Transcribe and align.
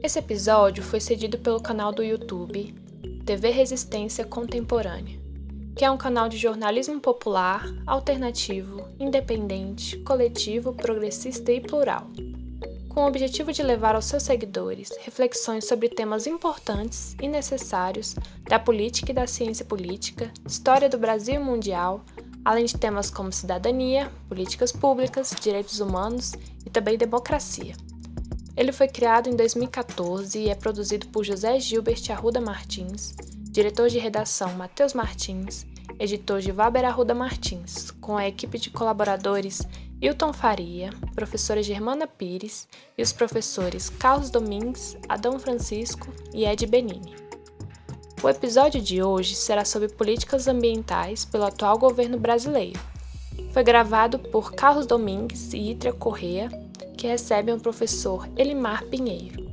Esse 0.00 0.20
episódio 0.20 0.80
foi 0.80 1.00
cedido 1.00 1.38
pelo 1.38 1.60
canal 1.60 1.92
do 1.92 2.04
YouTube 2.04 2.72
TV 3.26 3.50
Resistência 3.50 4.24
Contemporânea, 4.24 5.18
que 5.74 5.84
é 5.84 5.90
um 5.90 5.96
canal 5.96 6.28
de 6.28 6.36
jornalismo 6.36 7.00
popular, 7.00 7.66
alternativo, 7.84 8.88
independente, 9.00 9.98
coletivo, 9.98 10.72
progressista 10.72 11.50
e 11.50 11.60
plural, 11.60 12.06
com 12.88 13.00
o 13.02 13.08
objetivo 13.08 13.52
de 13.52 13.60
levar 13.60 13.96
aos 13.96 14.04
seus 14.04 14.22
seguidores 14.22 14.92
reflexões 15.00 15.66
sobre 15.66 15.88
temas 15.88 16.28
importantes 16.28 17.16
e 17.20 17.26
necessários 17.26 18.14
da 18.48 18.58
política 18.58 19.10
e 19.10 19.14
da 19.14 19.26
ciência 19.26 19.64
política, 19.64 20.30
história 20.46 20.88
do 20.88 20.96
Brasil 20.96 21.34
e 21.34 21.38
mundial, 21.44 22.04
além 22.44 22.64
de 22.64 22.78
temas 22.78 23.10
como 23.10 23.32
cidadania, 23.32 24.12
políticas 24.28 24.70
públicas, 24.70 25.34
direitos 25.40 25.80
humanos 25.80 26.34
e 26.64 26.70
também 26.70 26.96
democracia. 26.96 27.74
Ele 28.58 28.72
foi 28.72 28.88
criado 28.88 29.28
em 29.28 29.36
2014 29.36 30.36
e 30.36 30.48
é 30.48 30.54
produzido 30.56 31.06
por 31.06 31.22
José 31.24 31.60
Gilbert 31.60 32.02
Arruda 32.10 32.40
Martins, 32.40 33.14
diretor 33.52 33.88
de 33.88 34.00
redação 34.00 34.52
Matheus 34.54 34.94
Martins, 34.94 35.64
editor 35.96 36.40
de 36.40 36.50
Vaber 36.50 36.84
Arruda 36.84 37.14
Martins, 37.14 37.92
com 38.00 38.16
a 38.16 38.26
equipe 38.26 38.58
de 38.58 38.70
colaboradores 38.70 39.62
Hilton 40.02 40.32
Faria, 40.32 40.90
professora 41.14 41.62
Germana 41.62 42.08
Pires 42.08 42.66
e 42.98 43.02
os 43.02 43.12
professores 43.12 43.88
Carlos 43.90 44.28
Domingues, 44.28 44.96
Adão 45.08 45.38
Francisco 45.38 46.08
e 46.34 46.44
Ed 46.44 46.66
Benini. 46.66 47.14
O 48.20 48.28
episódio 48.28 48.80
de 48.80 49.00
hoje 49.00 49.36
será 49.36 49.64
sobre 49.64 49.86
políticas 49.86 50.48
ambientais 50.48 51.24
pelo 51.24 51.44
atual 51.44 51.78
governo 51.78 52.18
brasileiro. 52.18 52.80
Foi 53.52 53.62
gravado 53.62 54.18
por 54.18 54.52
Carlos 54.52 54.84
Domingues 54.84 55.52
e 55.52 55.70
Itra 55.70 55.92
Correa, 55.92 56.48
que 56.98 57.06
recebem 57.06 57.54
o 57.54 57.60
professor 57.60 58.28
Elimar 58.36 58.82
Pinheiro. 58.84 59.46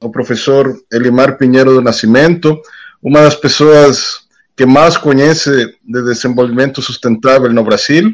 O 0.00 0.10
professor 0.10 0.78
Elimar 0.92 1.38
Pinheiro 1.38 1.72
do 1.72 1.80
Nascimento, 1.80 2.60
uma 3.02 3.22
das 3.22 3.34
pessoas 3.34 4.20
que 4.54 4.66
mais 4.66 4.98
conhece 4.98 5.50
de 5.82 6.02
desenvolvimento 6.04 6.82
sustentável 6.82 7.50
no 7.50 7.64
Brasil. 7.64 8.12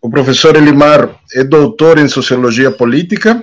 O 0.00 0.08
professor 0.08 0.56
Elimar 0.56 1.14
é 1.34 1.44
doutor 1.44 1.98
em 1.98 2.08
Sociologia 2.08 2.70
Política 2.70 3.42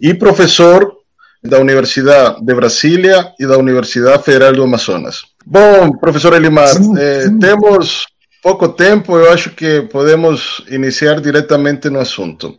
e 0.00 0.14
professor 0.14 0.98
da 1.42 1.58
Universidade 1.58 2.44
de 2.44 2.54
Brasília 2.54 3.32
e 3.40 3.46
da 3.46 3.58
Universidade 3.58 4.22
Federal 4.22 4.52
do 4.52 4.62
Amazonas. 4.62 5.22
Bom, 5.44 5.92
professor 5.98 6.32
Elimar, 6.34 6.68
eh, 6.96 7.26
temos 7.40 8.06
pouco 8.42 8.68
tempo, 8.68 9.16
eu 9.16 9.32
acho 9.32 9.50
que 9.50 9.82
podemos 9.82 10.64
iniciar 10.68 11.20
diretamente 11.20 11.90
no 11.90 11.98
assunto. 11.98 12.58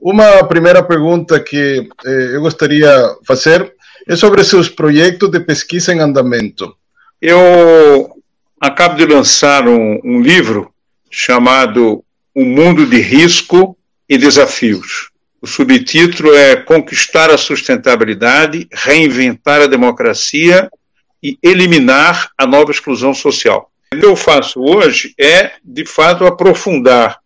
Uma 0.00 0.44
primeira 0.44 0.82
pergunta 0.82 1.40
que 1.40 1.88
eh, 2.04 2.30
eu 2.34 2.40
gostaria 2.40 2.86
de 2.86 3.26
fazer 3.26 3.74
é 4.06 4.14
sobre 4.14 4.44
seus 4.44 4.68
projetos 4.68 5.30
de 5.30 5.40
pesquisa 5.40 5.92
em 5.92 6.00
andamento. 6.00 6.76
Eu 7.20 8.10
acabo 8.60 8.96
de 8.96 9.04
lançar 9.04 9.66
um, 9.66 10.00
um 10.04 10.20
livro 10.20 10.72
chamado 11.10 12.04
O 12.34 12.44
Mundo 12.44 12.86
de 12.86 13.00
Risco 13.00 13.76
e 14.08 14.16
Desafios. 14.16 15.10
O 15.40 15.46
subtítulo 15.46 16.34
é 16.34 16.56
Conquistar 16.56 17.30
a 17.30 17.38
Sustentabilidade, 17.38 18.68
Reinventar 18.72 19.62
a 19.62 19.66
Democracia 19.66 20.70
e 21.22 21.38
Eliminar 21.42 22.30
a 22.38 22.46
Nova 22.46 22.70
Exclusão 22.70 23.12
Social. 23.12 23.70
O 23.94 23.98
que 23.98 24.06
eu 24.06 24.16
faço 24.16 24.60
hoje 24.60 25.14
é, 25.18 25.52
de 25.64 25.84
fato, 25.84 26.26
aprofundar 26.26 27.18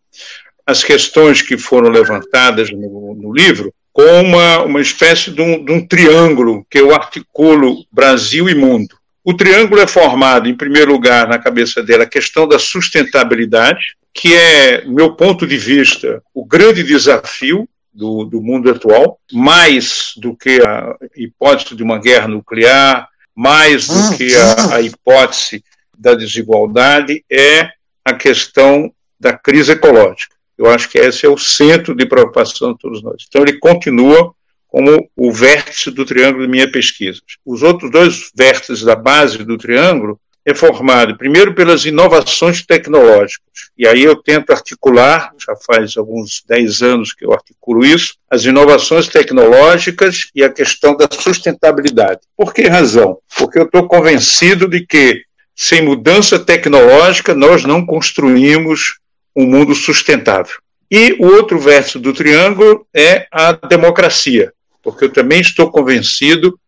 as 0.71 0.85
questões 0.85 1.43
que 1.43 1.59
foram 1.59 1.91
levantadas 1.91 2.71
no, 2.71 3.15
no 3.15 3.33
livro 3.33 3.75
com 3.93 4.23
uma, 4.23 4.63
uma 4.63 4.81
espécie 4.81 5.31
de 5.31 5.43
um, 5.43 5.65
de 5.65 5.73
um 5.73 5.85
triângulo 5.85 6.65
que 6.71 6.79
eu 6.79 6.95
articulo 6.95 7.85
Brasil 7.93 8.49
e 8.49 8.55
mundo. 8.55 8.97
O 9.25 9.35
triângulo 9.35 9.81
é 9.81 9.87
formado, 9.87 10.49
em 10.49 10.57
primeiro 10.57 10.93
lugar, 10.93 11.28
na 11.28 11.39
cabeça 11.39 11.83
dela, 11.83 12.05
a 12.05 12.09
questão 12.09 12.49
da 12.49 12.59
sustentabilidade, 12.59 13.97
que 14.15 14.34
é, 14.34 14.84
meu 14.87 15.15
ponto 15.15 15.47
de 15.47 15.56
vista, 15.56 16.22
o 16.33 16.44
grande 16.44 16.83
desafio 16.83 17.69
do, 17.93 18.25
do 18.25 18.41
mundo 18.41 18.71
atual, 18.71 19.19
mais 19.33 20.12
do 20.17 20.37
que 20.37 20.62
a 20.62 20.94
hipótese 21.17 21.75
de 21.75 21.83
uma 21.83 21.99
guerra 21.99 22.28
nuclear, 22.28 23.09
mais 23.34 23.89
do 23.89 24.17
que 24.17 24.34
a, 24.37 24.77
a 24.77 24.81
hipótese 24.81 25.62
da 25.99 26.15
desigualdade, 26.15 27.25
é 27.31 27.71
a 28.05 28.15
questão 28.15 28.91
da 29.19 29.37
crise 29.37 29.73
ecológica. 29.73 30.40
Eu 30.60 30.69
acho 30.71 30.91
que 30.91 30.98
esse 30.98 31.25
é 31.25 31.28
o 31.28 31.38
centro 31.38 31.94
de 31.94 32.04
preocupação 32.04 32.75
de 32.75 32.78
todos 32.78 33.03
nós. 33.03 33.25
Então, 33.26 33.41
ele 33.41 33.59
continua 33.59 34.34
como 34.69 35.09
o 35.16 35.32
vértice 35.32 35.91
do 35.91 36.04
triângulo 36.04 36.44
de 36.44 36.50
minha 36.50 36.71
pesquisa. 36.71 37.19
Os 37.47 37.62
outros 37.62 37.91
dois 37.91 38.31
vértices 38.37 38.82
da 38.82 38.94
base 38.94 39.38
do 39.38 39.56
triângulo 39.56 40.20
é 40.44 40.54
formado, 40.54 41.16
primeiro, 41.16 41.54
pelas 41.54 41.87
inovações 41.87 42.62
tecnológicas. 42.62 43.70
E 43.76 43.87
aí 43.87 44.04
eu 44.04 44.15
tento 44.16 44.50
articular, 44.50 45.32
já 45.38 45.54
faz 45.66 45.97
alguns 45.97 46.43
10 46.47 46.82
anos 46.82 47.15
que 47.15 47.25
eu 47.25 47.32
articulo 47.32 47.82
isso, 47.82 48.16
as 48.31 48.44
inovações 48.44 49.09
tecnológicas 49.09 50.28
e 50.34 50.44
a 50.44 50.50
questão 50.50 50.94
da 50.94 51.09
sustentabilidade. 51.10 52.20
Por 52.37 52.53
que 52.53 52.69
razão? 52.69 53.16
Porque 53.34 53.59
eu 53.59 53.65
estou 53.65 53.88
convencido 53.88 54.69
de 54.69 54.84
que, 54.87 55.22
sem 55.56 55.81
mudança 55.82 56.38
tecnológica, 56.38 57.34
nós 57.34 57.65
não 57.65 57.84
construímos 57.84 59.00
um 59.41 59.47
mundo 59.47 59.75
sustentável. 59.75 60.56
E 60.91 61.12
o 61.21 61.27
outro 61.27 61.59
verso 61.59 61.99
do 61.99 62.12
triângulo 62.12 62.87
é 62.93 63.27
a 63.31 63.53
democracia, 63.53 64.53
porque 64.83 65.05
eu 65.05 65.12
também 65.12 65.41
estou 65.41 65.71
convencido 65.71 66.59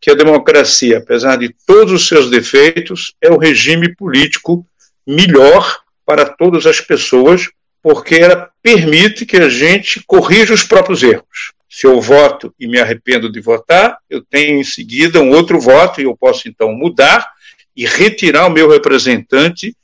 que 0.00 0.10
a 0.10 0.14
democracia, 0.14 0.98
apesar 0.98 1.36
de 1.36 1.54
todos 1.66 1.92
os 1.92 2.08
seus 2.08 2.30
defeitos, 2.30 3.14
é 3.20 3.30
o 3.30 3.38
regime 3.38 3.94
político 3.94 4.66
melhor 5.06 5.80
para 6.04 6.24
todas 6.24 6.66
as 6.66 6.80
pessoas, 6.80 7.48
porque 7.82 8.16
ela 8.16 8.50
permite 8.62 9.24
que 9.24 9.36
a 9.36 9.48
gente 9.48 10.02
corrija 10.06 10.54
os 10.54 10.62
próprios 10.62 11.02
erros. 11.02 11.52
Se 11.68 11.86
eu 11.86 12.00
voto 12.00 12.52
e 12.58 12.66
me 12.66 12.78
arrependo 12.78 13.30
de 13.30 13.40
votar, 13.40 13.98
eu 14.08 14.22
tenho 14.22 14.58
em 14.58 14.64
seguida 14.64 15.20
um 15.20 15.30
outro 15.30 15.60
voto 15.60 16.00
e 16.00 16.04
eu 16.04 16.16
posso 16.16 16.48
então 16.48 16.72
mudar 16.72 17.30
e 17.76 17.86
retirar 17.86 18.46
o 18.46 18.50
meu 18.50 18.68
representante, 18.68 19.76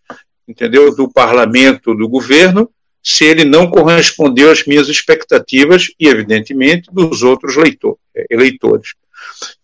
entendeu, 0.48 0.94
do 0.94 1.08
parlamento, 1.10 1.94
do 1.94 2.08
governo, 2.08 2.70
se 3.02 3.24
ele 3.24 3.44
não 3.44 3.70
correspondeu 3.70 4.50
às 4.50 4.64
minhas 4.64 4.88
expectativas 4.88 5.88
e, 6.00 6.08
evidentemente, 6.08 6.90
dos 6.92 7.22
outros 7.22 7.56
leitor, 7.56 7.98
eleitores. 8.30 8.94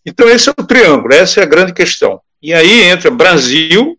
Então, 0.04 0.28
esse 0.28 0.48
é 0.48 0.52
o 0.52 0.66
triângulo, 0.66 1.14
essa 1.14 1.40
é 1.40 1.42
a 1.42 1.46
grande 1.46 1.72
questão. 1.72 2.20
E 2.42 2.52
aí 2.52 2.84
entra 2.84 3.10
Brasil 3.10 3.98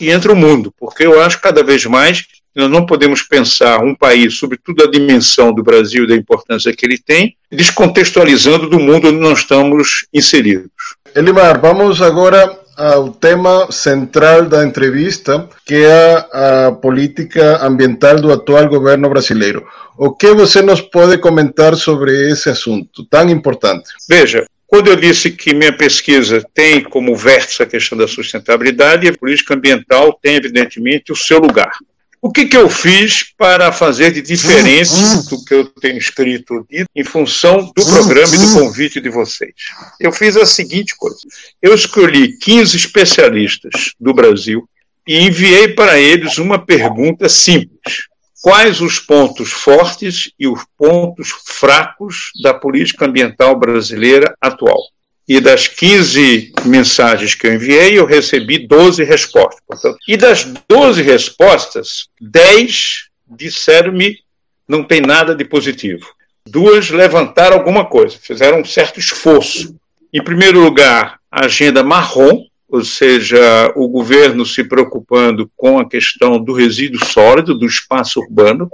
e 0.00 0.10
entra 0.10 0.32
o 0.32 0.36
mundo, 0.36 0.72
porque 0.78 1.04
eu 1.04 1.20
acho 1.20 1.40
cada 1.40 1.62
vez 1.62 1.84
mais 1.84 2.24
nós 2.56 2.70
não 2.70 2.86
podemos 2.86 3.20
pensar 3.20 3.84
um 3.84 3.94
país, 3.94 4.38
sobretudo 4.38 4.82
a 4.82 4.90
dimensão 4.90 5.52
do 5.52 5.62
Brasil 5.62 6.04
e 6.04 6.06
da 6.06 6.16
importância 6.16 6.74
que 6.74 6.86
ele 6.86 6.96
tem, 6.96 7.36
descontextualizando 7.52 8.70
do 8.70 8.80
mundo 8.80 9.08
onde 9.08 9.18
nós 9.18 9.40
estamos 9.40 10.06
inseridos. 10.10 10.70
Elimar, 11.14 11.60
vamos 11.60 12.00
agora 12.00 12.58
ao 12.76 13.10
tema 13.10 13.70
central 13.72 14.46
da 14.46 14.64
entrevista, 14.64 15.48
que 15.64 15.74
é 15.74 16.26
a 16.32 16.72
política 16.72 17.64
ambiental 17.64 18.20
do 18.20 18.32
atual 18.32 18.68
governo 18.68 19.08
brasileiro. 19.08 19.66
O 19.96 20.12
que 20.12 20.32
você 20.32 20.60
nos 20.60 20.80
pode 20.80 21.18
comentar 21.18 21.74
sobre 21.74 22.30
esse 22.30 22.50
assunto 22.50 23.04
tão 23.06 23.28
importante? 23.30 23.88
Veja, 24.08 24.44
quando 24.66 24.88
eu 24.88 24.96
disse 24.96 25.30
que 25.30 25.54
minha 25.54 25.72
pesquisa 25.72 26.44
tem 26.52 26.82
como 26.82 27.16
vértice 27.16 27.62
a 27.62 27.66
questão 27.66 27.96
da 27.96 28.06
sustentabilidade, 28.06 29.08
a 29.08 29.16
política 29.16 29.54
ambiental 29.54 30.12
tem, 30.20 30.36
evidentemente, 30.36 31.12
o 31.12 31.16
seu 31.16 31.38
lugar. 31.38 31.70
O 32.20 32.30
que, 32.30 32.46
que 32.46 32.56
eu 32.56 32.68
fiz 32.68 33.22
para 33.36 33.70
fazer 33.70 34.10
de 34.10 34.22
diferente 34.22 34.90
do 35.28 35.44
que 35.44 35.54
eu 35.54 35.66
tenho 35.66 35.98
escrito 35.98 36.66
em 36.94 37.04
função 37.04 37.72
do 37.76 37.86
programa 37.86 38.34
e 38.34 38.38
do 38.38 38.54
convite 38.54 39.00
de 39.00 39.08
vocês? 39.08 39.54
Eu 40.00 40.10
fiz 40.10 40.36
a 40.36 40.46
seguinte 40.46 40.96
coisa: 40.96 41.20
eu 41.62 41.74
escolhi 41.74 42.36
15 42.38 42.76
especialistas 42.76 43.92
do 44.00 44.12
Brasil 44.14 44.68
e 45.06 45.20
enviei 45.20 45.68
para 45.68 45.98
eles 45.98 46.38
uma 46.38 46.58
pergunta 46.58 47.28
simples 47.28 48.08
quais 48.46 48.80
os 48.80 49.00
pontos 49.00 49.50
fortes 49.50 50.30
e 50.38 50.46
os 50.46 50.64
pontos 50.78 51.30
fracos 51.44 52.30
da 52.42 52.54
política 52.54 53.04
ambiental 53.04 53.58
brasileira 53.58 54.36
atual. 54.40 54.78
E 55.28 55.40
das 55.40 55.66
15 55.66 56.52
mensagens 56.64 57.34
que 57.34 57.46
eu 57.46 57.54
enviei, 57.54 57.98
eu 57.98 58.06
recebi 58.06 58.66
12 58.66 59.02
respostas. 59.02 59.60
Portanto, 59.66 59.98
e 60.06 60.16
das 60.16 60.44
12 60.68 61.02
respostas, 61.02 62.08
10 62.20 63.08
disseram-me 63.28 64.18
não 64.68 64.84
tem 64.84 65.00
nada 65.00 65.34
de 65.34 65.44
positivo. 65.44 66.06
Duas 66.48 66.90
levantaram 66.90 67.56
alguma 67.56 67.84
coisa, 67.84 68.16
fizeram 68.20 68.60
um 68.60 68.64
certo 68.64 69.00
esforço. 69.00 69.74
Em 70.12 70.22
primeiro 70.22 70.60
lugar, 70.60 71.18
a 71.30 71.46
agenda 71.46 71.82
marrom, 71.82 72.44
ou 72.68 72.84
seja, 72.84 73.72
o 73.74 73.88
governo 73.88 74.44
se 74.44 74.64
preocupando 74.64 75.50
com 75.56 75.78
a 75.78 75.88
questão 75.88 76.42
do 76.42 76.52
resíduo 76.52 77.04
sólido, 77.04 77.58
do 77.58 77.66
espaço 77.66 78.20
urbano, 78.20 78.70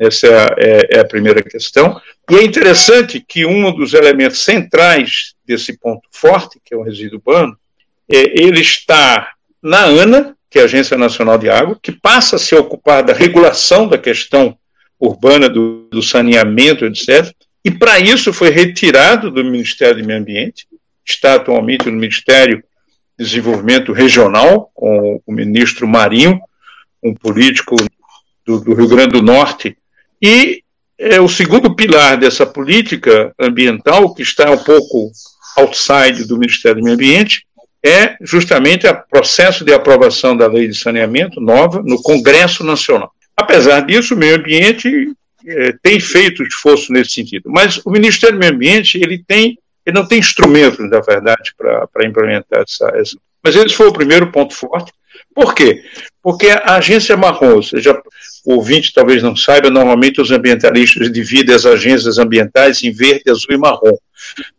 Essa 0.00 0.26
é 0.26 0.34
a, 0.34 0.54
é, 0.56 0.88
é 0.96 1.00
a, 1.00 1.04
primeira 1.04 1.42
questão. 1.42 2.00
E 2.30 2.36
é 2.36 2.42
interessante 2.42 3.20
que 3.20 3.44
um 3.44 3.70
dos 3.70 3.92
elementos 3.92 4.42
centrais 4.42 5.34
desse 5.44 5.78
ponto 5.78 6.08
forte, 6.10 6.58
que 6.64 6.72
é 6.72 6.76
o 6.76 6.82
resíduo 6.82 7.18
urbano, 7.18 7.54
é, 8.10 8.40
ele 8.42 8.60
está 8.60 9.32
na 9.62 9.84
ANA, 9.84 10.34
que 10.48 10.58
é 10.58 10.62
a 10.62 10.64
Agência 10.64 10.96
Nacional 10.96 11.36
de 11.36 11.50
Água, 11.50 11.78
que 11.82 11.92
passa 11.92 12.36
a 12.36 12.38
se 12.38 12.54
ocupar 12.54 13.02
da 13.02 13.12
regulação 13.12 13.86
da 13.86 13.98
questão 13.98 14.56
urbana, 14.98 15.48
do, 15.50 15.86
do 15.90 16.02
saneamento, 16.02 16.86
etc. 16.86 17.30
E 17.62 17.70
para 17.70 18.00
isso 18.00 18.32
foi 18.32 18.48
retirado 18.48 19.30
do 19.30 19.44
Ministério 19.44 20.02
do 20.02 20.06
Meio 20.06 20.18
Ambiente, 20.18 20.66
está 21.04 21.34
atualmente 21.34 21.86
no 21.86 21.96
Ministério 21.96 22.64
de 23.18 23.24
Desenvolvimento 23.24 23.92
Regional, 23.92 24.70
com 24.72 25.20
o 25.26 25.32
ministro 25.32 25.86
Marinho, 25.86 26.40
um 27.02 27.14
político 27.14 27.76
do, 28.46 28.60
do 28.60 28.74
Rio 28.74 28.88
Grande 28.88 29.12
do 29.12 29.22
Norte. 29.22 29.76
E 30.22 30.62
é, 30.98 31.20
o 31.20 31.28
segundo 31.28 31.74
pilar 31.74 32.16
dessa 32.16 32.44
política 32.44 33.32
ambiental, 33.38 34.14
que 34.14 34.22
está 34.22 34.50
um 34.50 34.58
pouco 34.58 35.10
outside 35.56 36.24
do 36.24 36.38
Ministério 36.38 36.80
do 36.80 36.84
Meio 36.84 36.94
Ambiente, 36.94 37.46
é 37.82 38.16
justamente 38.20 38.86
o 38.86 39.02
processo 39.10 39.64
de 39.64 39.72
aprovação 39.72 40.36
da 40.36 40.46
lei 40.46 40.68
de 40.68 40.78
saneamento 40.78 41.40
nova 41.40 41.82
no 41.82 42.00
Congresso 42.02 42.62
Nacional. 42.62 43.10
Apesar 43.34 43.80
disso, 43.80 44.14
o 44.14 44.18
meio 44.18 44.36
ambiente 44.36 45.12
é, 45.46 45.72
tem 45.82 45.98
feito 45.98 46.42
esforço 46.42 46.92
nesse 46.92 47.12
sentido, 47.12 47.50
mas 47.50 47.80
o 47.84 47.90
Ministério 47.90 48.36
do 48.36 48.40
Meio 48.40 48.52
Ambiente 48.52 48.98
ele 48.98 49.24
tem, 49.26 49.58
ele 49.86 49.98
não 49.98 50.06
tem 50.06 50.18
instrumentos, 50.18 50.90
na 50.90 51.00
verdade, 51.00 51.54
para 51.56 52.06
implementar 52.06 52.62
essa, 52.68 52.90
essa. 52.94 53.16
Mas 53.42 53.56
esse 53.56 53.74
foi 53.74 53.88
o 53.88 53.92
primeiro 53.92 54.30
ponto 54.30 54.54
forte. 54.54 54.92
Por 55.34 55.54
quê? 55.54 55.82
Porque 56.22 56.48
a 56.48 56.76
agência 56.76 57.16
marrom, 57.16 57.62
seja, 57.62 58.00
o 58.44 58.54
ouvinte 58.54 58.92
talvez 58.92 59.22
não 59.22 59.34
saiba, 59.34 59.70
normalmente 59.70 60.20
os 60.20 60.30
ambientalistas 60.30 61.10
dividem 61.10 61.54
as 61.54 61.64
agências 61.64 62.18
ambientais 62.18 62.82
em 62.82 62.90
verde, 62.90 63.30
azul 63.30 63.54
e 63.54 63.56
marrom. 63.56 63.96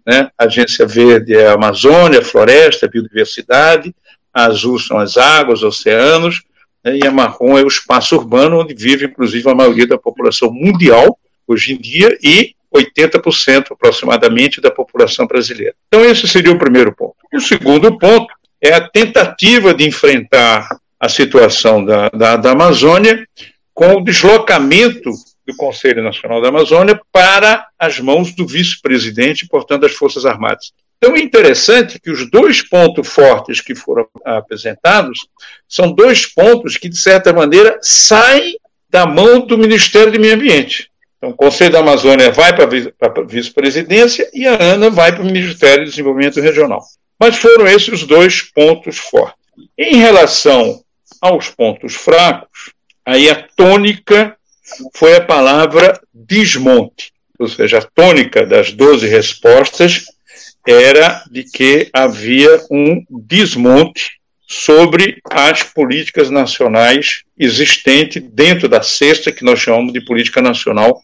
Né? 0.05 0.29
A 0.37 0.45
agência 0.45 0.85
verde 0.85 1.35
é 1.35 1.47
a 1.47 1.53
Amazônia, 1.53 2.23
floresta, 2.23 2.87
biodiversidade, 2.87 3.93
a 4.33 4.45
azul 4.45 4.79
são 4.79 4.97
as 4.97 5.17
águas, 5.17 5.61
oceanos, 5.61 6.41
né? 6.83 6.97
e 6.97 7.05
a 7.05 7.11
marrom 7.11 7.57
é 7.57 7.63
o 7.63 7.67
espaço 7.67 8.15
urbano, 8.15 8.61
onde 8.61 8.73
vive, 8.73 9.05
inclusive, 9.05 9.49
a 9.49 9.55
maioria 9.55 9.87
da 9.87 9.97
população 9.97 10.51
mundial, 10.51 11.19
hoje 11.47 11.73
em 11.73 11.77
dia, 11.77 12.17
e 12.23 12.55
80% 12.73 13.71
aproximadamente 13.71 14.61
da 14.61 14.71
população 14.71 15.27
brasileira. 15.27 15.75
Então, 15.87 16.05
esse 16.05 16.27
seria 16.27 16.51
o 16.51 16.57
primeiro 16.57 16.95
ponto. 16.95 17.15
O 17.33 17.41
segundo 17.41 17.97
ponto 17.97 18.33
é 18.61 18.73
a 18.73 18.87
tentativa 18.87 19.73
de 19.73 19.87
enfrentar 19.87 20.69
a 20.99 21.09
situação 21.09 21.83
da, 21.83 22.09
da, 22.09 22.35
da 22.37 22.51
Amazônia 22.51 23.27
com 23.73 23.95
o 23.95 24.03
deslocamento 24.03 25.09
do 25.45 25.55
Conselho 25.55 26.03
Nacional 26.03 26.39
da 26.39 26.49
Amazônia 26.49 26.99
para 27.11 27.67
as 27.79 27.99
mãos 27.99 28.33
do 28.33 28.45
vice-presidente, 28.45 29.47
portanto, 29.47 29.81
das 29.81 29.93
Forças 29.93 30.25
Armadas. 30.25 30.71
Então 30.97 31.15
é 31.15 31.19
interessante 31.19 31.99
que 31.99 32.11
os 32.11 32.29
dois 32.29 32.61
pontos 32.61 33.07
fortes 33.07 33.59
que 33.59 33.73
foram 33.73 34.07
apresentados 34.23 35.27
são 35.67 35.91
dois 35.91 36.27
pontos 36.27 36.77
que, 36.77 36.87
de 36.87 36.97
certa 36.97 37.33
maneira, 37.33 37.79
saem 37.81 38.55
da 38.87 39.07
mão 39.07 39.39
do 39.39 39.57
Ministério 39.57 40.11
do 40.11 40.19
Meio 40.19 40.35
Ambiente. 40.35 40.91
Então, 41.17 41.31
o 41.31 41.35
Conselho 41.35 41.71
da 41.71 41.79
Amazônia 41.79 42.31
vai 42.31 42.55
para 42.55 42.65
a 42.65 43.25
vice-presidência 43.25 44.29
e 44.33 44.45
a 44.45 44.61
ANA 44.61 44.91
vai 44.91 45.11
para 45.11 45.23
o 45.23 45.25
Ministério 45.25 45.85
do 45.85 45.89
Desenvolvimento 45.89 46.39
Regional. 46.39 46.81
Mas 47.21 47.37
foram 47.37 47.67
esses 47.67 47.89
os 47.89 48.03
dois 48.03 48.41
pontos 48.41 48.97
fortes. 48.97 49.35
Em 49.77 49.97
relação 49.97 50.83
aos 51.21 51.49
pontos 51.49 51.93
fracos, 51.93 52.71
aí 53.05 53.29
a 53.29 53.47
tônica 53.55 54.35
foi 54.95 55.17
a 55.17 55.21
palavra 55.21 56.01
desmonte, 56.11 57.11
ou 57.37 57.47
seja, 57.47 57.77
a 57.77 57.83
tônica 57.83 58.43
das 58.43 58.71
12 58.71 59.07
respostas 59.07 60.05
era 60.67 61.23
de 61.29 61.43
que 61.43 61.89
havia 61.93 62.59
um 62.71 63.05
desmonte 63.07 64.19
sobre 64.47 65.21
as 65.29 65.61
políticas 65.61 66.31
nacionais 66.31 67.21
existentes 67.37 68.23
dentro 68.31 68.67
da 68.67 68.81
sexta, 68.81 69.31
que 69.31 69.45
nós 69.45 69.59
chamamos 69.59 69.93
de 69.93 70.03
política 70.03 70.41
nacional 70.41 70.99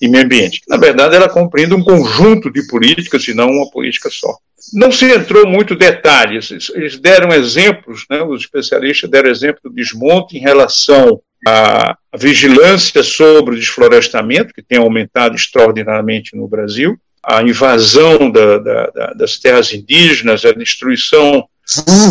e 0.00 0.06
meio 0.06 0.24
ambiente. 0.24 0.60
Na 0.68 0.76
verdade, 0.76 1.16
ela 1.16 1.28
compreende 1.28 1.74
um 1.74 1.82
conjunto 1.82 2.52
de 2.52 2.64
políticas 2.68 3.26
e 3.26 3.34
não 3.34 3.50
uma 3.50 3.68
política 3.68 4.08
só. 4.10 4.38
Não 4.72 4.90
se 4.90 5.04
entrou 5.04 5.46
muito 5.46 5.76
detalhes, 5.76 6.50
eles 6.74 6.98
deram 6.98 7.32
exemplos, 7.32 8.04
né, 8.10 8.22
os 8.22 8.40
especialistas 8.40 9.08
deram 9.08 9.30
exemplo 9.30 9.60
do 9.64 9.70
desmonte 9.70 10.36
em 10.36 10.40
relação 10.40 11.20
à 11.46 11.96
vigilância 12.16 13.02
sobre 13.02 13.54
o 13.54 13.58
desflorestamento, 13.58 14.54
que 14.54 14.62
tem 14.62 14.78
aumentado 14.78 15.36
extraordinariamente 15.36 16.34
no 16.34 16.48
Brasil, 16.48 16.98
a 17.22 17.42
invasão 17.42 18.30
da, 18.30 18.58
da, 18.58 18.86
da, 18.86 19.06
das 19.14 19.38
terras 19.38 19.72
indígenas, 19.72 20.44
a 20.44 20.52
destruição 20.52 21.46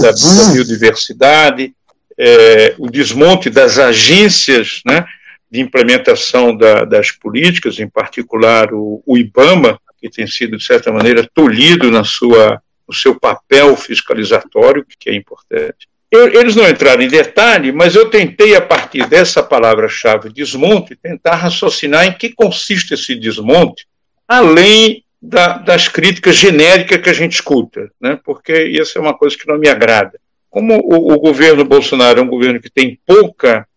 da, 0.01 0.11
biodiversidade, 0.53 1.73
é, 2.17 2.75
o 2.77 2.89
desmonte 2.89 3.49
das 3.49 3.77
agências 3.77 4.81
né, 4.85 5.05
de 5.49 5.61
implementação 5.61 6.55
das 6.55 7.11
políticas, 7.11 7.79
em 7.79 7.87
particular 7.87 8.73
o, 8.73 9.01
o 9.05 9.17
IBAMA, 9.17 9.79
que 10.09 10.15
tem 10.15 10.27
sido, 10.27 10.57
de 10.57 10.63
certa 10.63 10.91
maneira, 10.91 11.27
tolhido 11.33 11.89
na 11.89 12.03
sua, 12.03 12.61
no 12.87 12.93
seu 12.93 13.19
papel 13.19 13.75
fiscalizatório, 13.75 14.85
que 14.99 15.09
é 15.09 15.15
importante. 15.15 15.87
Eu, 16.11 16.39
eles 16.39 16.55
não 16.55 16.69
entraram 16.69 17.01
em 17.01 17.07
detalhe, 17.07 17.71
mas 17.71 17.95
eu 17.95 18.09
tentei, 18.09 18.55
a 18.55 18.61
partir 18.61 19.07
dessa 19.07 19.41
palavra-chave 19.41 20.29
desmonte, 20.29 20.95
tentar 20.95 21.35
raciocinar 21.35 22.05
em 22.05 22.13
que 22.13 22.29
consiste 22.29 22.93
esse 22.93 23.15
desmonte, 23.15 23.87
além 24.27 25.03
da, 25.21 25.57
das 25.57 25.87
críticas 25.87 26.35
genéricas 26.35 27.01
que 27.01 27.09
a 27.09 27.13
gente 27.13 27.33
escuta, 27.33 27.89
né? 27.99 28.19
porque 28.23 28.53
isso 28.63 28.97
é 28.97 29.01
uma 29.01 29.17
coisa 29.17 29.35
que 29.35 29.47
não 29.47 29.57
me 29.57 29.67
agrada. 29.67 30.19
Como 30.49 30.75
o, 30.75 31.13
o 31.13 31.19
governo 31.19 31.65
Bolsonaro 31.65 32.19
é 32.19 32.23
um 32.23 32.27
governo 32.27 32.61
que 32.61 32.69
tem 32.69 32.97
pouca 33.05 33.67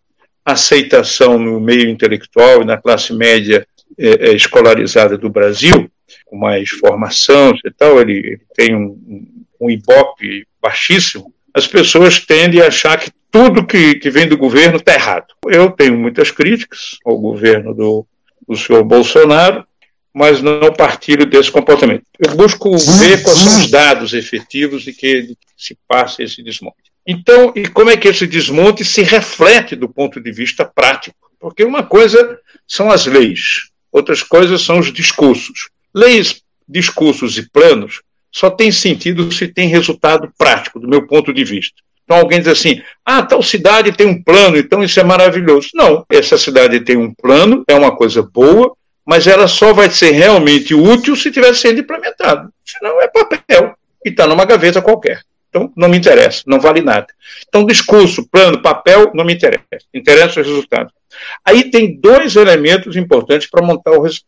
aceitação 0.45 1.37
no 1.37 1.59
meio 1.59 1.89
intelectual 1.89 2.61
e 2.61 2.65
na 2.65 2.77
classe 2.77 3.13
média 3.13 3.67
é, 3.97 4.29
é, 4.29 4.33
escolarizada 4.33 5.17
do 5.17 5.29
Brasil, 5.29 5.91
com 6.29 6.37
mais 6.37 6.69
formação 6.69 7.53
e 7.65 7.71
tal, 7.71 7.99
ele, 7.99 8.17
ele 8.17 8.41
tem 8.55 8.75
um, 8.75 9.27
um 9.59 9.69
ibope 9.69 10.45
baixíssimo, 10.61 11.33
as 11.53 11.65
pessoas 11.65 12.19
tendem 12.19 12.61
a 12.61 12.67
achar 12.67 12.97
que 12.99 13.11
tudo 13.31 13.65
que, 13.65 13.95
que 13.95 14.09
vem 14.09 14.27
do 14.27 14.37
governo 14.37 14.77
está 14.77 14.93
errado. 14.93 15.27
Eu 15.47 15.71
tenho 15.71 15.97
muitas 15.97 16.31
críticas 16.31 16.97
ao 17.05 17.17
governo 17.17 17.73
do, 17.73 18.05
do 18.47 18.55
senhor 18.55 18.83
Bolsonaro, 18.83 19.65
mas 20.13 20.41
não 20.41 20.73
partilho 20.73 21.25
desse 21.25 21.51
comportamento. 21.51 22.03
Eu 22.17 22.35
busco 22.35 22.75
ver 22.77 23.21
quais 23.21 23.39
são 23.39 23.59
os 23.59 23.69
dados 23.69 24.13
efetivos 24.13 24.83
de 24.83 24.93
que, 24.93 25.35
se 25.57 25.77
passa 25.87 26.23
esse 26.23 26.41
desmonte. 26.41 26.77
Então, 27.05 27.51
e 27.55 27.67
como 27.67 27.89
é 27.89 27.97
que 27.97 28.07
esse 28.07 28.25
desmonte 28.25 28.85
se 28.85 29.01
reflete 29.01 29.75
do 29.75 29.89
ponto 29.89 30.21
de 30.21 30.31
vista 30.31 30.63
prático? 30.63 31.29
Porque 31.39 31.63
uma 31.63 31.83
coisa 31.83 32.39
são 32.67 32.89
as 32.89 33.05
leis, 33.05 33.69
outras 33.91 34.23
coisas 34.23 34.61
são 34.61 34.79
os 34.79 34.91
discursos. 34.91 35.69
Leis, 35.93 36.41
discursos 36.67 37.37
e 37.37 37.49
planos 37.49 38.01
só 38.31 38.49
têm 38.49 38.71
sentido 38.71 39.31
se 39.31 39.47
tem 39.47 39.67
resultado 39.67 40.31
prático, 40.37 40.79
do 40.79 40.87
meu 40.87 41.07
ponto 41.07 41.33
de 41.33 41.43
vista. 41.43 41.81
Então 42.03 42.17
alguém 42.17 42.39
diz 42.39 42.47
assim: 42.47 42.81
ah, 43.05 43.23
tal 43.23 43.41
cidade 43.41 43.91
tem 43.91 44.07
um 44.07 44.21
plano, 44.21 44.57
então 44.57 44.83
isso 44.83 44.99
é 44.99 45.03
maravilhoso. 45.03 45.69
Não, 45.73 46.05
essa 46.09 46.37
cidade 46.37 46.79
tem 46.79 46.97
um 46.97 47.13
plano, 47.13 47.63
é 47.67 47.75
uma 47.75 47.95
coisa 47.95 48.21
boa, 48.21 48.75
mas 49.05 49.27
ela 49.27 49.47
só 49.47 49.73
vai 49.73 49.89
ser 49.89 50.11
realmente 50.11 50.73
útil 50.73 51.15
se 51.15 51.29
estiver 51.29 51.53
sendo 51.55 51.79
implementado. 51.79 52.49
Senão 52.65 53.01
é 53.01 53.07
papel 53.07 53.75
e 54.05 54.09
está 54.09 54.27
numa 54.27 54.45
gaveta 54.45 54.81
qualquer. 54.81 55.21
Então, 55.49 55.71
não 55.75 55.89
me 55.89 55.97
interessa, 55.97 56.43
não 56.45 56.59
vale 56.59 56.81
nada. 56.81 57.07
Então, 57.47 57.65
discurso, 57.65 58.27
plano, 58.29 58.61
papel, 58.61 59.11
não 59.15 59.25
me 59.25 59.33
interessa. 59.33 59.65
Interessa 59.93 60.39
o 60.39 60.43
resultado. 60.43 60.91
Aí 61.43 61.71
tem 61.71 61.99
dois 61.99 62.35
elementos 62.35 62.95
importantes 62.95 63.49
para 63.49 63.65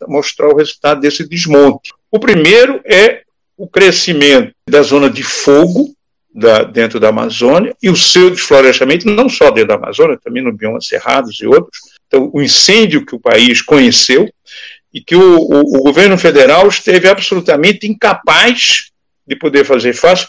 mostrar 0.08 0.48
o 0.50 0.56
resultado 0.56 1.00
desse 1.00 1.28
desmonte. 1.28 1.94
O 2.10 2.20
primeiro 2.20 2.82
é 2.84 3.22
o 3.56 3.68
crescimento 3.68 4.54
da 4.68 4.82
zona 4.82 5.10
de 5.10 5.22
fogo 5.22 5.94
da, 6.34 6.64
dentro 6.64 7.00
da 7.00 7.10
Amazônia 7.10 7.76
e 7.82 7.90
o 7.90 7.96
seu 7.96 8.32
desflorestamento, 8.32 9.08
não 9.08 9.30
só 9.30 9.52
dentro 9.52 9.70
da 9.70 9.76
Amazônia, 9.76 10.20
também 10.24 10.44
no 10.44 10.52
bioma 10.52 10.82
Cerrados 10.82 11.40
e 11.40 11.46
outros. 11.46 11.80
Então, 12.08 12.32
o 12.34 12.42
incêndio 12.42 13.06
que 13.06 13.16
o 13.16 13.20
país 13.20 13.62
conheceu 13.62 14.28
e 14.94 15.02
que 15.02 15.16
o, 15.16 15.38
o, 15.38 15.60
o 15.60 15.84
governo 15.84 16.18
federal 16.18 16.68
esteve 16.68 17.08
absolutamente 17.08 17.88
incapaz 17.88 18.92
de 19.28 19.36
poder 19.36 19.64
fazer 19.64 19.94
face 19.94 20.28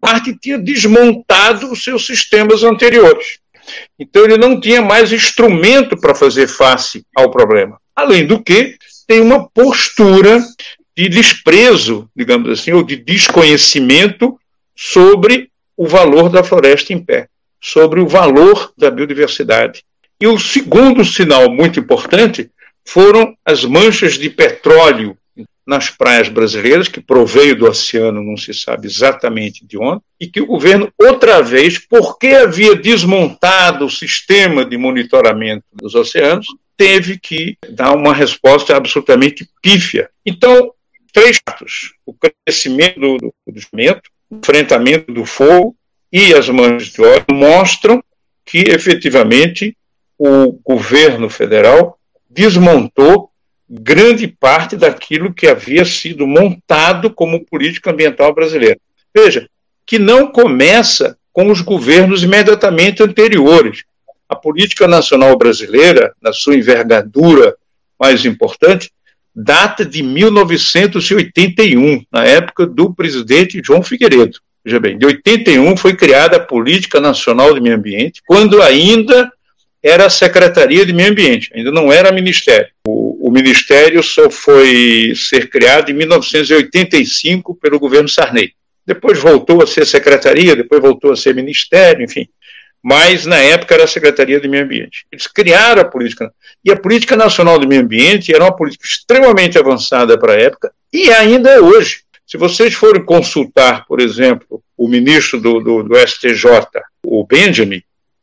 parte 0.00 0.36
tinha 0.38 0.58
desmontado 0.58 1.70
os 1.70 1.82
seus 1.82 2.06
sistemas 2.06 2.62
anteriores. 2.62 3.38
Então 3.98 4.24
ele 4.24 4.38
não 4.38 4.58
tinha 4.60 4.80
mais 4.80 5.12
instrumento 5.12 5.96
para 5.96 6.14
fazer 6.14 6.46
face 6.46 7.04
ao 7.14 7.30
problema. 7.30 7.78
Além 7.94 8.26
do 8.26 8.42
que, 8.42 8.76
tem 9.06 9.20
uma 9.20 9.48
postura 9.48 10.42
de 10.96 11.08
desprezo, 11.08 12.08
digamos 12.14 12.50
assim, 12.50 12.72
ou 12.72 12.82
de 12.82 12.96
desconhecimento 12.96 14.38
sobre 14.76 15.50
o 15.76 15.86
valor 15.86 16.28
da 16.28 16.42
floresta 16.42 16.92
em 16.92 16.98
pé, 16.98 17.28
sobre 17.60 18.00
o 18.00 18.08
valor 18.08 18.72
da 18.76 18.90
biodiversidade. 18.90 19.84
E 20.20 20.26
o 20.26 20.38
segundo 20.38 21.04
sinal 21.04 21.50
muito 21.50 21.78
importante 21.78 22.50
foram 22.84 23.36
as 23.44 23.64
manchas 23.64 24.14
de 24.14 24.28
petróleo 24.28 25.16
nas 25.68 25.90
praias 25.90 26.30
brasileiras, 26.30 26.88
que 26.88 26.98
proveio 26.98 27.54
do 27.54 27.66
oceano, 27.66 28.24
não 28.24 28.38
se 28.38 28.54
sabe 28.54 28.86
exatamente 28.86 29.66
de 29.66 29.76
onde, 29.76 30.00
e 30.18 30.26
que 30.26 30.40
o 30.40 30.46
governo, 30.46 30.90
outra 30.98 31.42
vez, 31.42 31.78
porque 31.78 32.28
havia 32.28 32.74
desmontado 32.74 33.84
o 33.84 33.90
sistema 33.90 34.64
de 34.64 34.78
monitoramento 34.78 35.64
dos 35.74 35.94
oceanos, 35.94 36.46
teve 36.74 37.18
que 37.18 37.58
dar 37.68 37.94
uma 37.94 38.14
resposta 38.14 38.74
absolutamente 38.74 39.46
pífia. 39.60 40.08
Então, 40.24 40.72
três 41.12 41.38
fatos: 41.46 41.92
o 42.06 42.14
crescimento 42.14 42.98
do, 42.98 43.16
do, 43.18 43.34
o 44.30 44.36
enfrentamento 44.38 45.12
do 45.12 45.26
fogo 45.26 45.76
e 46.10 46.32
as 46.32 46.48
manchas 46.48 46.88
de 46.88 47.02
óleo 47.02 47.26
mostram 47.30 48.02
que, 48.42 48.60
efetivamente, 48.60 49.76
o 50.16 50.52
governo 50.64 51.28
federal 51.28 51.98
desmontou 52.30 53.30
grande 53.68 54.26
parte 54.26 54.76
daquilo 54.76 55.34
que 55.34 55.46
havia 55.46 55.84
sido 55.84 56.26
montado 56.26 57.10
como 57.10 57.44
política 57.44 57.90
ambiental 57.90 58.34
brasileira. 58.34 58.78
Veja, 59.14 59.48
que 59.86 59.98
não 59.98 60.28
começa 60.28 61.16
com 61.32 61.50
os 61.50 61.60
governos 61.60 62.22
imediatamente 62.22 63.02
anteriores. 63.02 63.84
A 64.28 64.34
política 64.34 64.88
nacional 64.88 65.36
brasileira, 65.36 66.12
na 66.20 66.32
sua 66.32 66.56
envergadura 66.56 67.54
mais 67.98 68.24
importante, 68.24 68.90
data 69.34 69.84
de 69.84 70.02
1981, 70.02 72.04
na 72.10 72.24
época 72.24 72.66
do 72.66 72.92
presidente 72.92 73.60
João 73.64 73.82
Figueiredo. 73.82 74.38
Veja 74.64 74.80
bem, 74.80 74.98
de 74.98 75.06
81 75.06 75.76
foi 75.76 75.94
criada 75.94 76.36
a 76.36 76.40
Política 76.40 77.00
Nacional 77.00 77.54
de 77.54 77.60
Meio 77.60 77.76
Ambiente, 77.76 78.20
quando 78.26 78.60
ainda 78.60 79.32
era 79.82 80.06
a 80.06 80.10
Secretaria 80.10 80.84
de 80.84 80.92
Meio 80.92 81.10
Ambiente, 81.10 81.50
ainda 81.54 81.70
não 81.70 81.92
era 81.92 82.12
ministério. 82.12 82.68
O, 82.86 83.07
o 83.28 83.30
ministério 83.30 84.02
só 84.02 84.30
foi 84.30 85.12
ser 85.14 85.50
criado 85.50 85.90
em 85.90 85.94
1985 85.94 87.54
pelo 87.56 87.78
governo 87.78 88.08
Sarney. 88.08 88.54
Depois 88.86 89.18
voltou 89.18 89.62
a 89.62 89.66
ser 89.66 89.84
secretaria, 89.84 90.56
depois 90.56 90.80
voltou 90.80 91.12
a 91.12 91.16
ser 91.16 91.34
ministério, 91.34 92.02
enfim. 92.02 92.26
Mas 92.82 93.26
na 93.26 93.36
época 93.36 93.74
era 93.74 93.84
a 93.84 93.86
Secretaria 93.86 94.40
de 94.40 94.48
Meio 94.48 94.64
Ambiente. 94.64 95.04
Eles 95.12 95.26
criaram 95.26 95.82
a 95.82 95.84
política. 95.84 96.32
E 96.64 96.72
a 96.72 96.76
Política 96.76 97.16
Nacional 97.16 97.58
de 97.58 97.66
Meio 97.66 97.82
Ambiente 97.82 98.34
era 98.34 98.44
uma 98.44 98.56
política 98.56 98.86
extremamente 98.86 99.58
avançada 99.58 100.18
para 100.18 100.32
a 100.32 100.40
época 100.40 100.72
e 100.90 101.10
ainda 101.10 101.50
é 101.50 101.60
hoje. 101.60 102.04
Se 102.26 102.38
vocês 102.38 102.72
forem 102.72 103.04
consultar, 103.04 103.84
por 103.86 104.00
exemplo, 104.00 104.62
o 104.74 104.88
ministro 104.88 105.38
do, 105.38 105.60
do, 105.60 105.82
do 105.82 105.98
STJ, 105.98 106.46
o 107.04 107.26
Benjamin, 107.26 107.82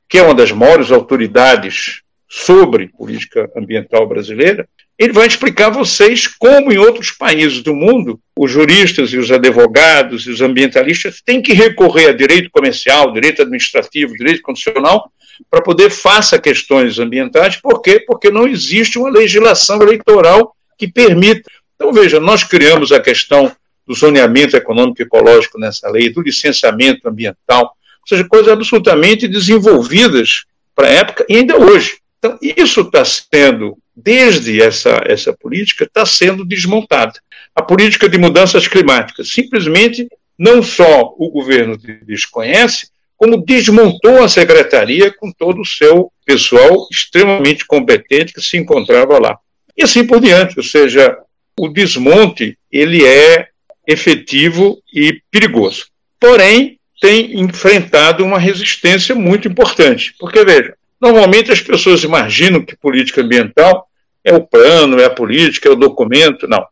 que 0.10 0.18
é 0.18 0.24
uma 0.24 0.34
das 0.34 0.52
maiores 0.52 0.92
autoridades 0.92 2.02
sobre 2.28 2.88
política 2.88 3.48
ambiental 3.56 4.08
brasileira, 4.08 4.68
ele 4.98 5.12
vai 5.12 5.28
explicar 5.28 5.68
a 5.68 5.72
vocês 5.72 6.28
como 6.28 6.72
em 6.72 6.78
outros 6.78 7.12
países 7.12 7.62
do 7.62 7.76
mundo 7.76 8.20
os 8.38 8.50
juristas 8.50 9.12
e 9.12 9.18
os 9.18 9.32
advogados 9.32 10.26
e 10.26 10.32
os 10.32 10.42
ambientalistas 10.42 11.22
têm 11.24 11.42
que 11.42 11.54
recorrer 11.54 12.08
a 12.08 12.14
direito 12.14 12.50
comercial, 12.50 13.12
direito 13.12 13.42
administrativo, 13.42 14.16
direito 14.16 14.42
constitucional 14.42 15.12
para 15.50 15.62
poder 15.62 15.90
faça 15.90 16.40
questões 16.40 16.98
ambientais. 16.98 17.58
Por 17.58 17.82
quê? 17.82 18.00
Porque 18.00 18.30
não 18.30 18.48
existe 18.48 18.98
uma 18.98 19.10
legislação 19.10 19.82
eleitoral 19.82 20.56
que 20.78 20.88
permita. 20.88 21.50
Então, 21.76 21.92
veja, 21.92 22.20
nós 22.20 22.44
criamos 22.44 22.92
a 22.92 23.00
questão 23.00 23.52
do 23.86 23.94
zoneamento 23.94 24.56
econômico 24.56 25.02
e 25.02 25.04
ecológico 25.04 25.60
nessa 25.60 25.90
lei, 25.90 26.10
do 26.10 26.22
licenciamento 26.22 27.08
ambiental, 27.08 27.64
ou 27.64 28.08
seja, 28.08 28.24
coisas 28.28 28.52
absolutamente 28.52 29.28
desenvolvidas 29.28 30.46
para 30.74 30.88
a 30.88 30.92
época 30.92 31.26
e 31.30 31.38
ainda 31.38 31.58
hoje. 31.58 31.98
Então, 32.26 32.40
isso 32.42 32.82
está 32.82 33.06
sendo, 33.06 33.78
desde 33.96 34.60
essa, 34.60 35.00
essa 35.06 35.32
política, 35.32 35.84
está 35.84 36.04
sendo 36.08 36.44
desmontada. 36.44 37.14
A 37.54 37.62
política 37.62 38.10
de 38.10 38.18
mudanças 38.18 38.68
climáticas, 38.68 39.30
simplesmente, 39.30 40.08
não 40.38 40.64
só 40.64 41.14
o 41.20 41.30
governo 41.30 41.78
desconhece, 42.02 42.90
como 43.16 43.46
desmontou 43.46 44.24
a 44.24 44.28
secretaria 44.28 45.14
com 45.14 45.32
todo 45.32 45.62
o 45.62 45.66
seu 45.66 46.12
pessoal 46.26 46.88
extremamente 46.92 47.64
competente 47.64 48.34
que 48.34 48.42
se 48.42 48.58
encontrava 48.58 49.20
lá. 49.20 49.38
E 49.78 49.84
assim 49.84 50.06
por 50.06 50.20
diante, 50.20 50.58
ou 50.58 50.64
seja, 50.64 51.16
o 51.58 51.70
desmonte 51.70 52.58
ele 52.72 53.06
é 53.06 53.50
efetivo 53.88 54.82
e 54.92 55.22
perigoso. 55.30 55.86
Porém, 56.20 56.80
tem 57.00 57.40
enfrentado 57.40 58.26
uma 58.26 58.40
resistência 58.40 59.14
muito 59.14 59.48
importante. 59.48 60.16
Porque, 60.20 60.44
veja, 60.44 60.76
normalmente 61.02 61.52
as 61.52 61.62
pessoas 61.62 62.04
imaginam 62.04 62.64
que 62.64 62.76
política 62.76 63.22
ambiental 63.22 63.88
é 64.24 64.34
o 64.34 64.42
plano, 64.42 65.00
é 65.00 65.06
a 65.06 65.10
política, 65.10 65.70
é 65.70 65.72
o 65.72 65.76
documento. 65.76 66.48
Não. 66.48 66.66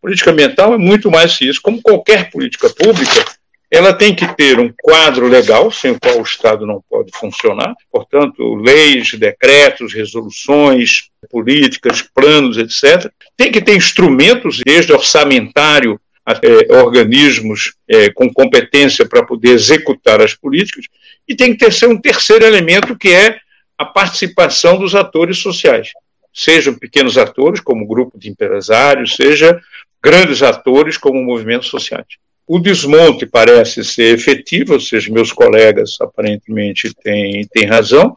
Política 0.00 0.30
ambiental 0.30 0.74
é 0.74 0.78
muito 0.78 1.10
mais 1.10 1.36
que 1.36 1.48
isso. 1.48 1.60
Como 1.60 1.82
qualquer 1.82 2.30
política 2.30 2.70
pública, 2.70 3.24
ela 3.70 3.92
tem 3.92 4.14
que 4.14 4.26
ter 4.34 4.58
um 4.58 4.72
quadro 4.82 5.28
legal, 5.28 5.70
sem 5.70 5.92
o 5.92 6.00
qual 6.00 6.18
o 6.18 6.22
Estado 6.22 6.66
não 6.66 6.82
pode 6.90 7.10
funcionar, 7.14 7.72
portanto, 7.90 8.54
leis, 8.56 9.14
decretos, 9.14 9.94
resoluções, 9.94 11.08
políticas, 11.30 12.02
planos, 12.02 12.58
etc. 12.58 13.10
Tem 13.36 13.52
que 13.52 13.60
ter 13.60 13.76
instrumentos, 13.76 14.60
desde 14.64 14.92
orçamentário 14.92 16.00
é, 16.26 16.74
organismos 16.82 17.74
é, 17.88 18.10
com 18.10 18.32
competência 18.32 19.06
para 19.06 19.24
poder 19.24 19.50
executar 19.50 20.20
as 20.20 20.34
políticas, 20.34 20.86
e 21.28 21.36
tem 21.36 21.52
que 21.52 21.64
ter 21.64 21.72
ser 21.72 21.88
um 21.88 22.00
terceiro 22.00 22.44
elemento 22.44 22.96
que 22.96 23.08
é 23.08 23.38
a 23.80 23.84
participação 23.86 24.78
dos 24.78 24.94
atores 24.94 25.38
sociais, 25.38 25.92
sejam 26.34 26.74
pequenos 26.74 27.16
atores, 27.16 27.60
como 27.60 27.86
grupo 27.86 28.18
de 28.18 28.28
empresários, 28.28 29.16
seja 29.16 29.58
grandes 30.02 30.42
atores, 30.42 30.98
como 30.98 31.24
movimentos 31.24 31.68
sociais. 31.68 32.04
O 32.46 32.58
desmonte 32.58 33.24
parece 33.24 33.82
ser 33.82 34.14
efetivo, 34.14 34.74
ou 34.74 34.80
seja, 34.80 35.10
meus 35.10 35.32
colegas 35.32 35.96
aparentemente 35.98 36.92
têm, 36.92 37.46
têm 37.46 37.64
razão, 37.64 38.14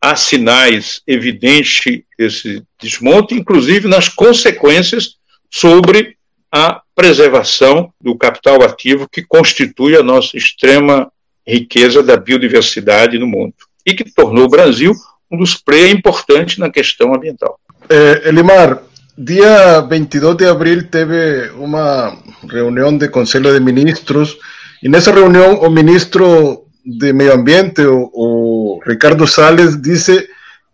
há 0.00 0.14
sinais 0.14 1.02
evidentes 1.04 2.04
desse 2.16 2.62
desmonte, 2.80 3.34
inclusive 3.34 3.88
nas 3.88 4.08
consequências 4.08 5.16
sobre 5.50 6.16
a 6.52 6.82
preservação 6.94 7.92
do 8.00 8.16
capital 8.16 8.62
ativo 8.62 9.08
que 9.10 9.24
constitui 9.24 9.96
a 9.96 10.04
nossa 10.04 10.36
extrema 10.36 11.10
riqueza 11.44 12.00
da 12.00 12.16
biodiversidade 12.16 13.18
no 13.18 13.26
mundo 13.26 13.54
e 13.90 13.94
que 13.94 14.12
tornou 14.12 14.44
o 14.44 14.48
Brasil 14.48 14.94
um 15.30 15.38
dos 15.38 15.54
players 15.54 15.92
importantes 15.92 16.58
na 16.58 16.70
questão 16.70 17.14
ambiental. 17.14 17.58
Eh, 17.88 18.28
Elimar, 18.28 18.82
dia 19.16 19.80
22 19.80 20.36
de 20.36 20.46
abril 20.46 20.88
teve 20.88 21.50
uma 21.56 22.16
reunião 22.48 22.96
de 22.96 23.08
Conselho 23.08 23.52
de 23.52 23.60
Ministros 23.60 24.38
e 24.82 24.88
nessa 24.88 25.12
reunião 25.12 25.60
o 25.60 25.70
ministro 25.70 26.64
de 26.84 27.12
Meio 27.12 27.34
Ambiente, 27.34 27.82
o, 27.82 28.10
o 28.12 28.80
Ricardo 28.86 29.26
Salles, 29.26 29.80
disse 29.80 30.28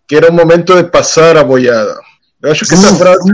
que 0.09 0.17
era 0.17 0.31
o 0.31 0.33
momento 0.33 0.75
de 0.75 0.89
passar 0.89 1.37
a 1.37 1.45
boiada. 1.45 1.99
Eu 2.43 2.53
acho 2.53 2.65
que 2.65 2.75
essa 2.75 2.95
frase 2.95 3.33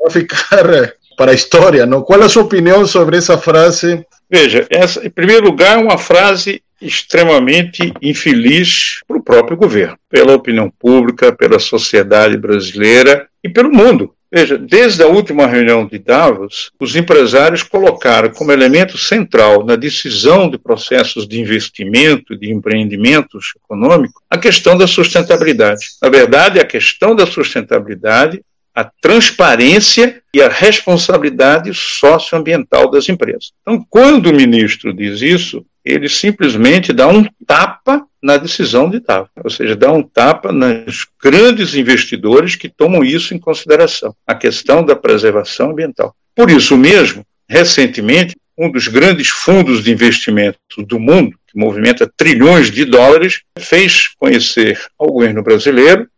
vai 0.00 0.10
ficar 0.10 0.94
para 1.16 1.32
a 1.32 1.34
história, 1.34 1.84
não? 1.84 2.02
Qual 2.02 2.20
é 2.20 2.24
a 2.24 2.28
sua 2.28 2.44
opinião 2.44 2.86
sobre 2.86 3.16
essa 3.16 3.36
frase? 3.36 4.04
Veja, 4.30 4.66
essa, 4.70 5.04
em 5.04 5.10
primeiro 5.10 5.44
lugar, 5.44 5.78
é 5.78 5.82
uma 5.82 5.98
frase 5.98 6.62
extremamente 6.80 7.92
infeliz 8.02 9.00
para 9.06 9.16
o 9.16 9.22
próprio 9.22 9.56
governo, 9.56 9.98
pela 10.08 10.34
opinião 10.34 10.70
pública, 10.70 11.32
pela 11.32 11.58
sociedade 11.58 12.36
brasileira 12.36 13.28
e 13.42 13.48
pelo 13.48 13.72
mundo. 13.72 14.14
Veja, 14.32 14.58
desde 14.58 15.00
a 15.00 15.06
última 15.06 15.46
reunião 15.46 15.86
de 15.86 15.96
Davos, 15.96 16.72
os 16.80 16.96
empresários 16.96 17.62
colocaram 17.62 18.30
como 18.30 18.50
elemento 18.50 18.98
central 18.98 19.64
na 19.64 19.76
decisão 19.76 20.50
de 20.50 20.58
processos 20.58 21.28
de 21.28 21.40
investimento, 21.40 22.36
de 22.36 22.52
empreendimentos 22.52 23.52
econômicos, 23.64 24.20
a 24.28 24.36
questão 24.36 24.76
da 24.76 24.88
sustentabilidade. 24.88 25.86
Na 26.02 26.08
verdade, 26.08 26.58
a 26.58 26.64
questão 26.64 27.14
da 27.14 27.26
sustentabilidade 27.26 28.42
a 28.74 28.82
transparência 29.00 30.20
e 30.34 30.42
a 30.42 30.48
responsabilidade 30.48 31.72
socioambiental 31.72 32.90
das 32.90 33.08
empresas. 33.08 33.52
Então, 33.62 33.86
quando 33.88 34.26
o 34.26 34.34
ministro 34.34 34.92
diz 34.92 35.22
isso, 35.22 35.64
ele 35.84 36.08
simplesmente 36.08 36.92
dá 36.92 37.06
um 37.06 37.24
tapa 37.46 38.06
na 38.22 38.38
decisão 38.38 38.88
de 38.88 39.00
TAV, 39.00 39.28
ou 39.42 39.50
seja, 39.50 39.76
dá 39.76 39.92
um 39.92 40.02
tapa 40.02 40.50
nos 40.50 41.06
grandes 41.22 41.74
investidores 41.74 42.56
que 42.56 42.70
tomam 42.70 43.04
isso 43.04 43.34
em 43.34 43.38
consideração, 43.38 44.14
a 44.26 44.34
questão 44.34 44.82
da 44.82 44.96
preservação 44.96 45.72
ambiental. 45.72 46.14
Por 46.34 46.50
isso 46.50 46.76
mesmo, 46.76 47.24
recentemente, 47.46 48.34
um 48.56 48.70
dos 48.70 48.88
grandes 48.88 49.28
fundos 49.28 49.84
de 49.84 49.92
investimento 49.92 50.58
do 50.78 50.98
mundo, 50.98 51.36
que 51.46 51.58
movimenta 51.58 52.10
trilhões 52.16 52.70
de 52.70 52.84
dólares, 52.86 53.42
fez 53.58 54.08
conhecer 54.16 54.80
ao 54.98 55.08
governo 55.08 55.42
brasileiro, 55.42 56.08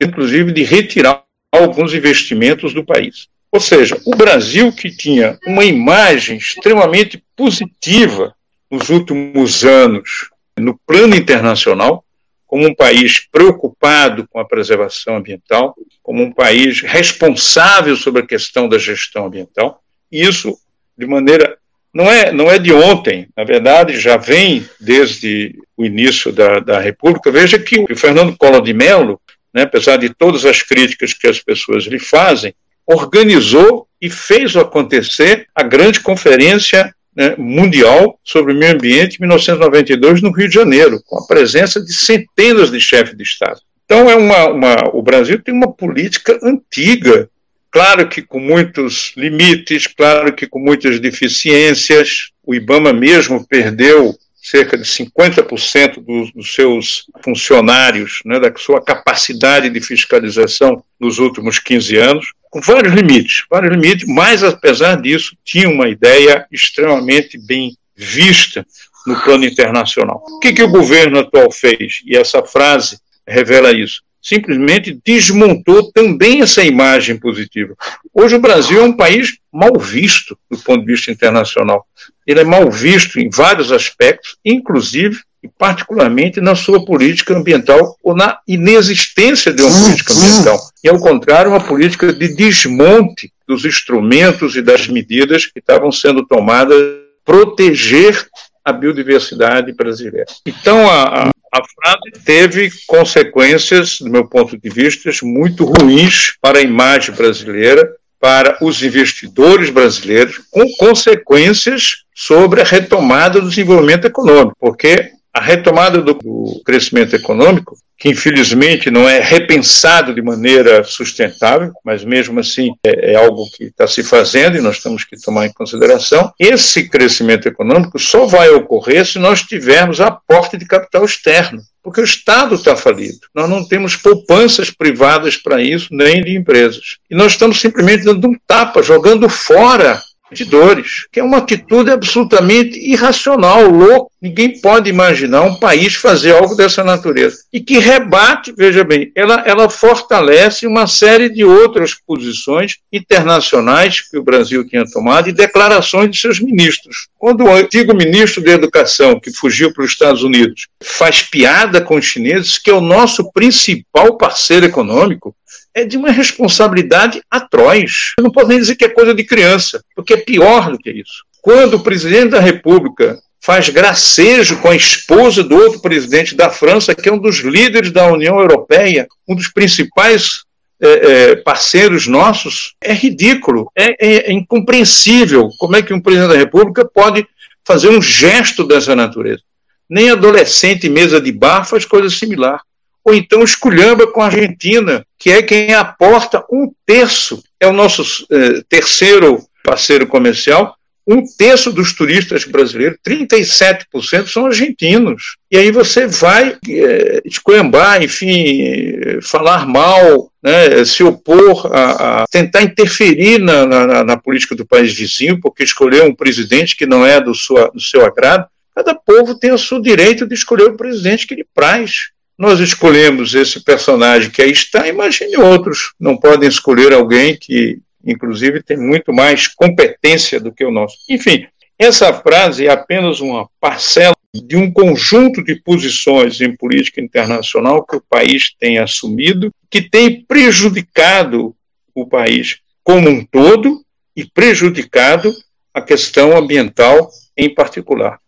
inclusive, 0.00 0.52
de 0.52 0.62
retirar 0.62 1.24
alguns 1.50 1.94
investimentos 1.94 2.72
do 2.72 2.84
país. 2.84 3.26
Ou 3.50 3.60
seja, 3.60 3.98
o 4.04 4.14
Brasil, 4.14 4.70
que 4.70 4.90
tinha 4.90 5.38
uma 5.46 5.64
imagem 5.64 6.36
extremamente 6.36 7.22
positiva 7.34 8.35
nos 8.70 8.88
últimos 8.88 9.64
anos 9.64 10.30
no 10.58 10.78
plano 10.86 11.14
internacional, 11.14 12.04
como 12.46 12.66
um 12.66 12.74
país 12.74 13.26
preocupado 13.30 14.26
com 14.28 14.38
a 14.38 14.44
preservação 14.44 15.16
ambiental, 15.16 15.74
como 16.02 16.22
um 16.22 16.32
país 16.32 16.80
responsável 16.80 17.96
sobre 17.96 18.22
a 18.22 18.26
questão 18.26 18.68
da 18.68 18.78
gestão 18.78 19.26
ambiental. 19.26 19.82
E 20.10 20.24
isso, 20.24 20.56
de 20.96 21.06
maneira. 21.06 21.58
Não 21.92 22.10
é, 22.10 22.30
não 22.30 22.50
é 22.50 22.58
de 22.58 22.74
ontem, 22.74 23.26
na 23.34 23.42
verdade, 23.42 23.98
já 23.98 24.18
vem 24.18 24.68
desde 24.78 25.58
o 25.74 25.82
início 25.82 26.30
da, 26.30 26.60
da 26.60 26.78
República. 26.78 27.30
Veja 27.30 27.58
que 27.58 27.78
o 27.90 27.96
Fernando 27.96 28.36
Collor 28.36 28.60
de 28.60 28.74
Mello, 28.74 29.18
né, 29.52 29.62
apesar 29.62 29.96
de 29.96 30.10
todas 30.12 30.44
as 30.44 30.62
críticas 30.62 31.14
que 31.14 31.26
as 31.26 31.40
pessoas 31.40 31.84
lhe 31.84 31.98
fazem, 31.98 32.54
organizou 32.86 33.88
e 33.98 34.10
fez 34.10 34.54
acontecer 34.56 35.48
a 35.54 35.62
grande 35.62 36.00
conferência 36.00 36.94
né, 37.16 37.34
mundial 37.38 38.20
sobre 38.22 38.52
o 38.52 38.56
meio 38.56 38.74
ambiente 38.74 39.16
em 39.16 39.20
1992 39.22 40.20
no 40.20 40.30
Rio 40.30 40.48
de 40.48 40.54
Janeiro, 40.54 41.00
com 41.06 41.18
a 41.18 41.26
presença 41.26 41.80
de 41.80 41.92
centenas 41.94 42.70
de 42.70 42.80
chefes 42.80 43.16
de 43.16 43.22
Estado. 43.22 43.60
Então, 43.86 44.10
é 44.10 44.16
uma, 44.16 44.48
uma, 44.48 44.90
o 44.92 45.00
Brasil 45.00 45.40
tem 45.42 45.54
uma 45.54 45.72
política 45.72 46.38
antiga, 46.42 47.30
claro 47.70 48.08
que 48.08 48.20
com 48.20 48.40
muitos 48.40 49.12
limites, 49.16 49.86
claro 49.86 50.34
que 50.34 50.46
com 50.46 50.58
muitas 50.58 51.00
deficiências. 51.00 52.30
O 52.44 52.54
IBAMA 52.54 52.92
mesmo 52.92 53.46
perdeu 53.46 54.14
cerca 54.42 54.76
de 54.78 54.84
50% 54.84 56.04
dos, 56.04 56.32
dos, 56.32 56.54
seus 56.54 57.06
funcionários, 57.20 58.20
né, 58.24 58.38
da 58.38 58.52
sua 58.56 58.80
capacidade 58.80 59.68
de 59.68 59.80
fiscalização 59.80 60.84
nos 61.00 61.18
últimos 61.18 61.58
15 61.58 61.96
anos, 61.96 62.26
com 62.56 62.60
vários 62.62 62.94
limites, 62.94 63.44
vários 63.50 63.70
limites, 63.70 64.08
mas 64.08 64.42
apesar 64.42 65.00
disso 65.00 65.36
tinha 65.44 65.68
uma 65.68 65.88
ideia 65.88 66.46
extremamente 66.50 67.38
bem 67.38 67.76
vista 67.94 68.66
no 69.06 69.20
plano 69.22 69.44
internacional. 69.44 70.24
O 70.26 70.38
que, 70.38 70.54
que 70.54 70.62
o 70.62 70.68
governo 70.68 71.18
atual 71.18 71.50
fez? 71.52 72.00
E 72.06 72.16
essa 72.16 72.42
frase 72.42 72.98
revela 73.26 73.72
isso. 73.72 74.02
Simplesmente 74.26 74.98
desmontou 75.06 75.92
também 75.92 76.42
essa 76.42 76.64
imagem 76.64 77.16
positiva. 77.16 77.76
Hoje 78.12 78.34
o 78.34 78.40
Brasil 78.40 78.80
é 78.80 78.84
um 78.84 78.92
país 78.92 79.38
mal 79.52 79.78
visto 79.78 80.36
do 80.50 80.58
ponto 80.58 80.80
de 80.80 80.92
vista 80.92 81.12
internacional. 81.12 81.86
Ele 82.26 82.40
é 82.40 82.44
mal 82.44 82.68
visto 82.68 83.20
em 83.20 83.30
vários 83.30 83.70
aspectos, 83.70 84.36
inclusive 84.44 85.20
e 85.40 85.48
particularmente 85.48 86.40
na 86.40 86.56
sua 86.56 86.84
política 86.84 87.36
ambiental 87.36 87.96
ou 88.02 88.16
na 88.16 88.40
inexistência 88.48 89.52
de 89.52 89.62
uma 89.62 89.70
política 89.70 90.12
ambiental. 90.12 90.58
E, 90.82 90.88
ao 90.88 90.98
contrário, 90.98 91.52
uma 91.52 91.60
política 91.60 92.12
de 92.12 92.34
desmonte 92.34 93.32
dos 93.46 93.64
instrumentos 93.64 94.56
e 94.56 94.62
das 94.62 94.88
medidas 94.88 95.46
que 95.46 95.60
estavam 95.60 95.92
sendo 95.92 96.26
tomadas 96.26 96.76
para 97.24 97.44
proteger 97.44 98.26
a 98.66 98.72
biodiversidade 98.72 99.72
brasileira. 99.72 100.26
Então, 100.44 100.90
a, 100.90 101.30
a 101.54 101.62
frase 101.62 102.24
teve 102.24 102.68
consequências, 102.88 104.00
do 104.00 104.10
meu 104.10 104.26
ponto 104.26 104.58
de 104.58 104.68
vista, 104.68 105.08
muito 105.22 105.64
ruins 105.64 106.36
para 106.42 106.58
a 106.58 106.62
imagem 106.62 107.14
brasileira, 107.14 107.88
para 108.18 108.58
os 108.60 108.82
investidores 108.82 109.70
brasileiros, 109.70 110.40
com 110.50 110.66
consequências 110.78 112.04
sobre 112.12 112.60
a 112.60 112.64
retomada 112.64 113.40
do 113.40 113.48
desenvolvimento 113.48 114.06
econômico, 114.06 114.56
porque 114.58 115.12
a 115.36 115.40
retomada 115.40 116.00
do, 116.00 116.14
do, 116.14 116.62
crescimento 116.64 117.14
econômico, 117.14 117.76
que 117.98 118.08
infelizmente 118.08 118.90
não 118.90 119.06
é 119.06 119.20
repensado 119.20 120.14
de 120.14 120.22
maneira 120.22 120.82
sustentável, 120.82 121.72
mas 121.84 122.02
mesmo 122.02 122.40
assim 122.40 122.70
é, 122.82 123.12
é 123.12 123.16
algo 123.16 123.44
que 123.54 123.64
está 123.64 123.86
se 123.86 124.02
fazendo 124.02 124.56
e 124.56 124.62
nós 124.62 124.82
temos 124.82 125.04
que 125.04 125.20
tomar 125.20 125.44
em 125.44 125.52
consideração. 125.52 126.32
Esse 126.40 126.88
crescimento 126.88 127.46
econômico 127.46 127.98
só 127.98 128.24
vai 128.24 128.48
ocorrer 128.48 129.04
se 129.04 129.18
nós 129.18 129.42
tivermos 129.42 130.00
aporte 130.00 130.56
de 130.56 130.64
capital 130.64 131.04
externo, 131.04 131.60
porque 131.82 132.00
o 132.00 132.04
Estado 132.04 132.54
está 132.54 132.74
falido. 132.74 133.18
Nós 133.34 133.48
não 133.48 133.62
temos 133.62 133.94
poupanças 133.94 134.70
privadas 134.70 135.36
para 135.36 135.60
isso, 135.60 135.88
nem 135.90 136.24
de 136.24 136.34
empresas. 136.34 136.96
E 137.10 137.14
nós 137.14 137.32
estamos 137.32 137.60
simplesmente 137.60 138.04
dando 138.04 138.26
um 138.26 138.36
tapa, 138.46 138.82
jogando 138.82 139.28
fora 139.28 140.00
de 140.32 140.44
dores, 140.44 141.06
que 141.12 141.20
é 141.20 141.22
uma 141.22 141.38
atitude 141.38 141.90
absolutamente 141.90 142.78
irracional, 142.78 143.68
louco. 143.68 144.10
Ninguém 144.20 144.60
pode 144.60 144.90
imaginar 144.90 145.42
um 145.42 145.54
país 145.54 145.94
fazer 145.94 146.32
algo 146.32 146.56
dessa 146.56 146.82
natureza. 146.82 147.38
E 147.52 147.60
que 147.60 147.78
rebate, 147.78 148.52
veja 148.56 148.82
bem, 148.82 149.12
ela, 149.14 149.44
ela 149.46 149.68
fortalece 149.68 150.66
uma 150.66 150.86
série 150.86 151.28
de 151.28 151.44
outras 151.44 151.94
posições 151.94 152.78
internacionais 152.92 154.00
que 154.00 154.18
o 154.18 154.22
Brasil 154.22 154.66
tinha 154.66 154.84
tomado 154.84 155.28
e 155.28 155.32
declarações 155.32 156.10
de 156.10 156.18
seus 156.18 156.40
ministros. 156.40 157.08
Quando 157.18 157.44
o 157.44 157.54
antigo 157.54 157.94
ministro 157.94 158.42
da 158.42 158.52
Educação, 158.52 159.20
que 159.20 159.30
fugiu 159.30 159.72
para 159.72 159.84
os 159.84 159.92
Estados 159.92 160.22
Unidos, 160.22 160.66
faz 160.82 161.22
piada 161.22 161.80
com 161.80 161.96
os 161.96 162.04
chineses, 162.04 162.58
que 162.58 162.70
é 162.70 162.74
o 162.74 162.80
nosso 162.80 163.30
principal 163.32 164.16
parceiro 164.16 164.66
econômico, 164.66 165.34
é 165.76 165.84
de 165.84 165.98
uma 165.98 166.10
responsabilidade 166.10 167.20
atroz. 167.30 168.14
Eu 168.18 168.24
não 168.24 168.32
posso 168.32 168.48
nem 168.48 168.58
dizer 168.58 168.76
que 168.76 168.86
é 168.86 168.88
coisa 168.88 169.14
de 169.14 169.22
criança, 169.22 169.84
porque 169.94 170.14
é 170.14 170.16
pior 170.16 170.70
do 170.70 170.78
que 170.78 170.90
isso. 170.90 171.22
Quando 171.42 171.74
o 171.74 171.82
presidente 171.82 172.30
da 172.30 172.40
República 172.40 173.18
faz 173.42 173.68
gracejo 173.68 174.56
com 174.60 174.70
a 174.70 174.74
esposa 174.74 175.44
do 175.44 175.54
outro 175.54 175.80
presidente 175.80 176.34
da 176.34 176.48
França, 176.48 176.94
que 176.94 177.10
é 177.10 177.12
um 177.12 177.18
dos 177.18 177.40
líderes 177.40 177.92
da 177.92 178.10
União 178.10 178.40
Europeia, 178.40 179.06
um 179.28 179.36
dos 179.36 179.48
principais 179.48 180.44
é, 180.80 180.88
é, 180.88 181.36
parceiros 181.36 182.06
nossos, 182.06 182.74
é 182.82 182.94
ridículo, 182.94 183.70
é, 183.76 183.90
é, 184.00 184.30
é 184.30 184.32
incompreensível 184.32 185.50
como 185.58 185.76
é 185.76 185.82
que 185.82 185.92
um 185.92 186.00
presidente 186.00 186.32
da 186.32 186.38
República 186.38 186.86
pode 186.86 187.26
fazer 187.66 187.90
um 187.90 188.00
gesto 188.00 188.64
dessa 188.64 188.96
natureza. 188.96 189.42
Nem 189.88 190.10
adolescente 190.10 190.86
em 190.86 190.90
mesa 190.90 191.20
de 191.20 191.30
bar 191.30 191.66
faz 191.66 191.84
coisa 191.84 192.08
similar 192.08 192.62
ou 193.06 193.14
então 193.14 193.44
esculhamba 193.44 194.08
com 194.08 194.20
a 194.20 194.26
Argentina, 194.26 195.06
que 195.16 195.30
é 195.30 195.40
quem 195.40 195.72
aporta 195.72 196.44
um 196.50 196.72
terço, 196.84 197.40
é 197.60 197.68
o 197.68 197.72
nosso 197.72 198.26
eh, 198.28 198.62
terceiro 198.68 199.46
parceiro 199.62 200.08
comercial, 200.08 200.74
um 201.06 201.22
terço 201.24 201.72
dos 201.72 201.94
turistas 201.94 202.44
brasileiros, 202.44 202.98
37% 203.06 204.26
são 204.26 204.46
argentinos. 204.46 205.36
E 205.48 205.56
aí 205.56 205.70
você 205.70 206.08
vai 206.08 206.56
é, 206.68 207.22
esculhambar, 207.24 208.02
enfim, 208.02 209.20
falar 209.22 209.68
mal, 209.68 210.32
né, 210.42 210.84
se 210.84 211.04
opor 211.04 211.70
a, 211.72 212.22
a 212.22 212.26
tentar 212.26 212.62
interferir 212.62 213.38
na, 213.38 213.64
na, 213.64 214.02
na, 214.02 214.16
política 214.16 214.56
do 214.56 214.66
país 214.66 214.92
vizinho, 214.92 215.40
porque 215.40 215.62
escolher 215.62 216.02
um 216.02 216.14
presidente 216.14 216.76
que 216.76 216.86
não 216.86 217.06
é 217.06 217.20
do, 217.20 217.32
sua, 217.34 217.70
do 217.72 217.80
seu 217.80 218.04
agrado. 218.04 218.46
Cada 218.74 218.92
povo 218.92 219.38
tem 219.38 219.52
o 219.52 219.58
seu 219.58 219.80
direito 219.80 220.26
de 220.26 220.34
escolher 220.34 220.64
o 220.64 220.76
presidente 220.76 221.24
que 221.24 221.36
lhe 221.36 221.46
praz 221.54 222.10
nós 222.38 222.60
escolhemos 222.60 223.34
esse 223.34 223.62
personagem 223.62 224.30
que 224.30 224.42
aí 224.42 224.50
está, 224.50 224.86
imagine 224.86 225.36
outros. 225.36 225.94
Não 225.98 226.16
podem 226.16 226.48
escolher 226.48 226.92
alguém 226.92 227.36
que, 227.36 227.78
inclusive, 228.04 228.62
tem 228.62 228.76
muito 228.76 229.12
mais 229.12 229.46
competência 229.46 230.38
do 230.38 230.52
que 230.52 230.64
o 230.64 230.70
nosso. 230.70 230.96
Enfim, 231.08 231.46
essa 231.78 232.12
frase 232.12 232.66
é 232.66 232.70
apenas 232.70 233.20
uma 233.20 233.48
parcela 233.60 234.14
de 234.34 234.56
um 234.56 234.70
conjunto 234.70 235.42
de 235.42 235.54
posições 235.56 236.40
em 236.40 236.54
política 236.54 237.00
internacional 237.00 237.84
que 237.84 237.96
o 237.96 238.02
país 238.02 238.54
tem 238.58 238.78
assumido, 238.78 239.50
que 239.70 239.80
tem 239.80 240.22
prejudicado 240.24 241.54
o 241.94 242.06
país 242.06 242.58
como 242.84 243.08
um 243.08 243.24
todo 243.24 243.82
e 244.14 244.24
prejudicado 244.24 245.34
a 245.72 245.80
questão 245.80 246.36
ambiental 246.36 247.10
em 247.36 247.52
particular. 247.52 248.18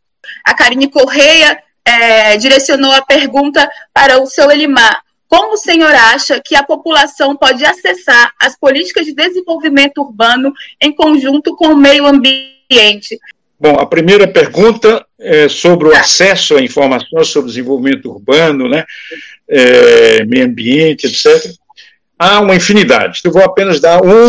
A 0.44 0.54
Karine 0.54 0.90
Correia 0.90 1.58
é, 1.88 2.36
direcionou 2.36 2.92
a 2.92 3.02
pergunta 3.02 3.68
para 3.94 4.20
o 4.20 4.26
seu 4.26 4.50
Elimar. 4.50 5.02
Como 5.26 5.54
o 5.54 5.58
senhor 5.58 5.94
acha 5.94 6.40
que 6.40 6.54
a 6.54 6.62
população 6.62 7.36
pode 7.36 7.64
acessar 7.64 8.32
as 8.40 8.58
políticas 8.58 9.06
de 9.06 9.14
desenvolvimento 9.14 9.98
urbano 9.98 10.52
em 10.80 10.92
conjunto 10.92 11.54
com 11.56 11.68
o 11.68 11.76
meio 11.76 12.06
ambiente? 12.06 13.18
Bom, 13.60 13.74
a 13.74 13.86
primeira 13.86 14.26
pergunta 14.28 15.04
é 15.18 15.48
sobre 15.48 15.88
o 15.88 15.90
tá. 15.90 16.00
acesso 16.00 16.56
à 16.56 16.62
informação 16.62 17.24
sobre 17.24 17.50
desenvolvimento 17.50 18.10
urbano, 18.10 18.68
né, 18.68 18.84
é, 19.48 20.24
meio 20.24 20.46
ambiente, 20.46 21.06
etc. 21.06 21.52
Há 22.18 22.40
uma 22.40 22.54
infinidade. 22.54 23.20
Eu 23.24 23.32
vou 23.32 23.42
apenas 23.42 23.80
dar 23.80 24.02
um, 24.02 24.28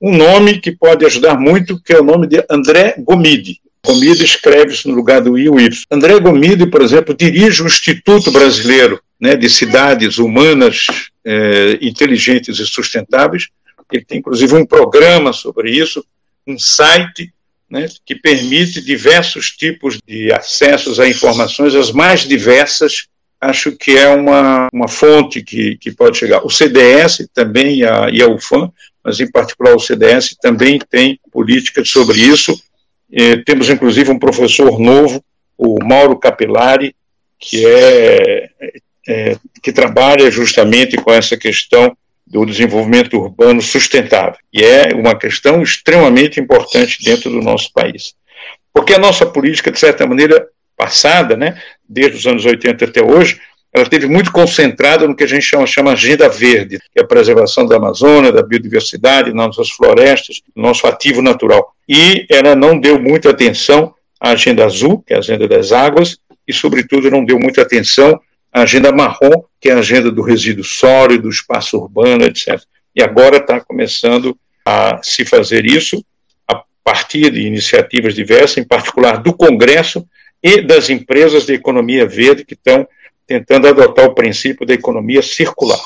um 0.00 0.16
nome 0.16 0.60
que 0.60 0.72
pode 0.72 1.06
ajudar 1.06 1.38
muito, 1.38 1.80
que 1.82 1.92
é 1.92 2.00
o 2.00 2.04
nome 2.04 2.26
de 2.26 2.44
André 2.50 2.94
Gomide. 2.98 3.60
Gomide 3.86 4.24
escreve-se 4.24 4.88
no 4.88 4.94
lugar 4.94 5.22
do 5.22 5.38
I 5.38 5.46
Y. 5.46 5.84
André 5.90 6.18
Gomide, 6.18 6.66
por 6.66 6.82
exemplo, 6.82 7.14
dirige 7.14 7.62
o 7.62 7.66
Instituto 7.66 8.32
Brasileiro 8.32 9.00
né, 9.18 9.36
de 9.36 9.48
Cidades 9.48 10.18
Humanas 10.18 10.86
eh, 11.24 11.78
Inteligentes 11.80 12.58
e 12.58 12.66
Sustentáveis. 12.66 13.48
Ele 13.92 14.04
tem, 14.04 14.18
inclusive, 14.18 14.54
um 14.54 14.66
programa 14.66 15.32
sobre 15.32 15.70
isso, 15.70 16.04
um 16.46 16.58
site 16.58 17.32
né, 17.70 17.86
que 18.04 18.16
permite 18.16 18.80
diversos 18.80 19.50
tipos 19.52 19.98
de 20.06 20.32
acessos 20.32 20.98
a 20.98 21.08
informações, 21.08 21.74
as 21.74 21.92
mais 21.92 22.26
diversas. 22.26 23.06
Acho 23.40 23.72
que 23.72 23.96
é 23.96 24.08
uma, 24.08 24.66
uma 24.72 24.88
fonte 24.88 25.42
que, 25.42 25.76
que 25.76 25.92
pode 25.92 26.18
chegar. 26.18 26.44
O 26.44 26.50
CDS 26.50 27.28
também 27.32 27.84
a, 27.84 28.08
e 28.10 28.20
a 28.20 28.28
UFAM, 28.28 28.70
mas 29.04 29.20
em 29.20 29.30
particular 29.30 29.74
o 29.76 29.80
CDS 29.80 30.36
também 30.40 30.80
tem 30.90 31.20
políticas 31.30 31.88
sobre 31.88 32.18
isso 32.18 32.60
e 33.10 33.38
temos, 33.38 33.68
inclusive, 33.68 34.10
um 34.10 34.18
professor 34.18 34.78
novo, 34.78 35.22
o 35.56 35.82
Mauro 35.82 36.18
Capilari, 36.18 36.94
que 37.38 37.66
é 37.66 38.50
é, 39.08 39.36
que 39.62 39.72
trabalha 39.72 40.30
justamente 40.30 40.96
com 40.96 41.12
essa 41.12 41.36
questão 41.36 41.96
do 42.26 42.44
desenvolvimento 42.44 43.16
urbano 43.16 43.62
sustentável. 43.62 44.36
E 44.52 44.62
é 44.62 44.92
uma 44.94 45.16
questão 45.16 45.62
extremamente 45.62 46.40
importante 46.40 47.02
dentro 47.04 47.30
do 47.30 47.40
nosso 47.40 47.72
país. 47.72 48.14
Porque 48.74 48.92
a 48.92 48.98
nossa 48.98 49.24
política, 49.24 49.70
de 49.70 49.78
certa 49.78 50.06
maneira, 50.06 50.48
passada, 50.76 51.36
né, 51.36 51.60
desde 51.88 52.18
os 52.18 52.26
anos 52.26 52.44
80 52.44 52.84
até 52.84 53.02
hoje, 53.02 53.40
ela 53.72 53.84
esteve 53.84 54.06
muito 54.06 54.32
concentrada 54.32 55.06
no 55.06 55.14
que 55.14 55.24
a 55.24 55.28
gente 55.28 55.42
chama, 55.42 55.66
chama 55.66 55.92
agenda 55.92 56.28
verde, 56.28 56.78
que 56.78 56.98
é 56.98 57.02
a 57.02 57.06
preservação 57.06 57.66
da 57.66 57.76
Amazônia, 57.76 58.32
da 58.32 58.42
biodiversidade, 58.42 59.32
nossas 59.32 59.70
florestas, 59.70 60.40
nosso 60.54 60.86
ativo 60.86 61.22
natural. 61.22 61.75
E 61.88 62.26
ela 62.28 62.54
não 62.54 62.78
deu 62.78 63.00
muita 63.00 63.30
atenção 63.30 63.94
à 64.20 64.30
agenda 64.30 64.64
azul, 64.64 65.02
que 65.02 65.12
é 65.12 65.16
a 65.16 65.20
agenda 65.20 65.46
das 65.46 65.72
águas, 65.72 66.18
e, 66.46 66.52
sobretudo, 66.52 67.10
não 67.10 67.24
deu 67.24 67.38
muita 67.38 67.62
atenção 67.62 68.20
à 68.52 68.62
agenda 68.62 68.92
marrom, 68.92 69.44
que 69.60 69.68
é 69.68 69.72
a 69.72 69.78
agenda 69.78 70.10
do 70.10 70.22
resíduo 70.22 70.64
sólido, 70.64 71.24
do 71.24 71.30
espaço 71.30 71.78
urbano, 71.78 72.24
etc. 72.24 72.60
E 72.94 73.02
agora 73.02 73.36
está 73.36 73.60
começando 73.60 74.36
a 74.64 75.00
se 75.02 75.24
fazer 75.24 75.64
isso 75.64 76.04
a 76.48 76.62
partir 76.82 77.30
de 77.30 77.46
iniciativas 77.46 78.14
diversas, 78.14 78.58
em 78.58 78.64
particular 78.64 79.18
do 79.18 79.32
Congresso 79.32 80.06
e 80.42 80.60
das 80.60 80.90
empresas 80.90 81.44
de 81.44 81.54
economia 81.54 82.06
verde 82.06 82.44
que 82.44 82.54
estão 82.54 82.86
tentando 83.26 83.68
adotar 83.68 84.06
o 84.06 84.14
princípio 84.14 84.66
da 84.66 84.74
economia 84.74 85.22
circular. 85.22 85.80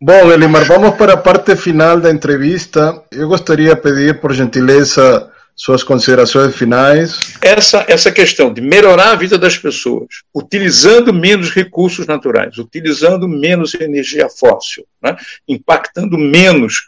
Bom, 0.00 0.30
Elimar, 0.30 0.64
vamos 0.64 0.94
para 0.94 1.14
a 1.14 1.16
parte 1.16 1.56
final 1.56 2.00
da 2.00 2.08
entrevista. 2.08 3.02
Eu 3.10 3.26
gostaria 3.26 3.74
de 3.74 3.80
pedir, 3.80 4.20
por 4.20 4.32
gentileza, 4.32 5.28
suas 5.56 5.82
considerações 5.82 6.54
finais. 6.54 7.34
Essa, 7.42 7.84
essa 7.88 8.12
questão 8.12 8.52
de 8.52 8.60
melhorar 8.60 9.10
a 9.10 9.16
vida 9.16 9.36
das 9.36 9.58
pessoas, 9.58 10.22
utilizando 10.32 11.12
menos 11.12 11.50
recursos 11.50 12.06
naturais, 12.06 12.58
utilizando 12.58 13.26
menos 13.26 13.74
energia 13.74 14.28
fóssil, 14.28 14.86
né? 15.02 15.16
impactando 15.48 16.16
menos 16.16 16.86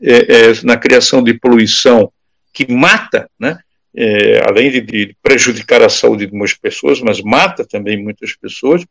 é, 0.00 0.12
é, 0.12 0.52
na 0.62 0.76
criação 0.76 1.20
de 1.20 1.34
poluição 1.34 2.12
que 2.52 2.72
mata, 2.72 3.28
né? 3.40 3.58
É, 3.94 4.40
além 4.48 4.70
de, 4.70 4.80
de, 4.80 5.16
prejudicar 5.20 5.82
a 5.82 5.88
saúde 5.88 6.26
de 6.26 6.32
muitas 6.32 6.56
pessoas, 6.56 7.00
mas 7.00 7.20
mata 7.20 7.66
também 7.66 8.00
muitas 8.00 8.36
pessoas. 8.36 8.86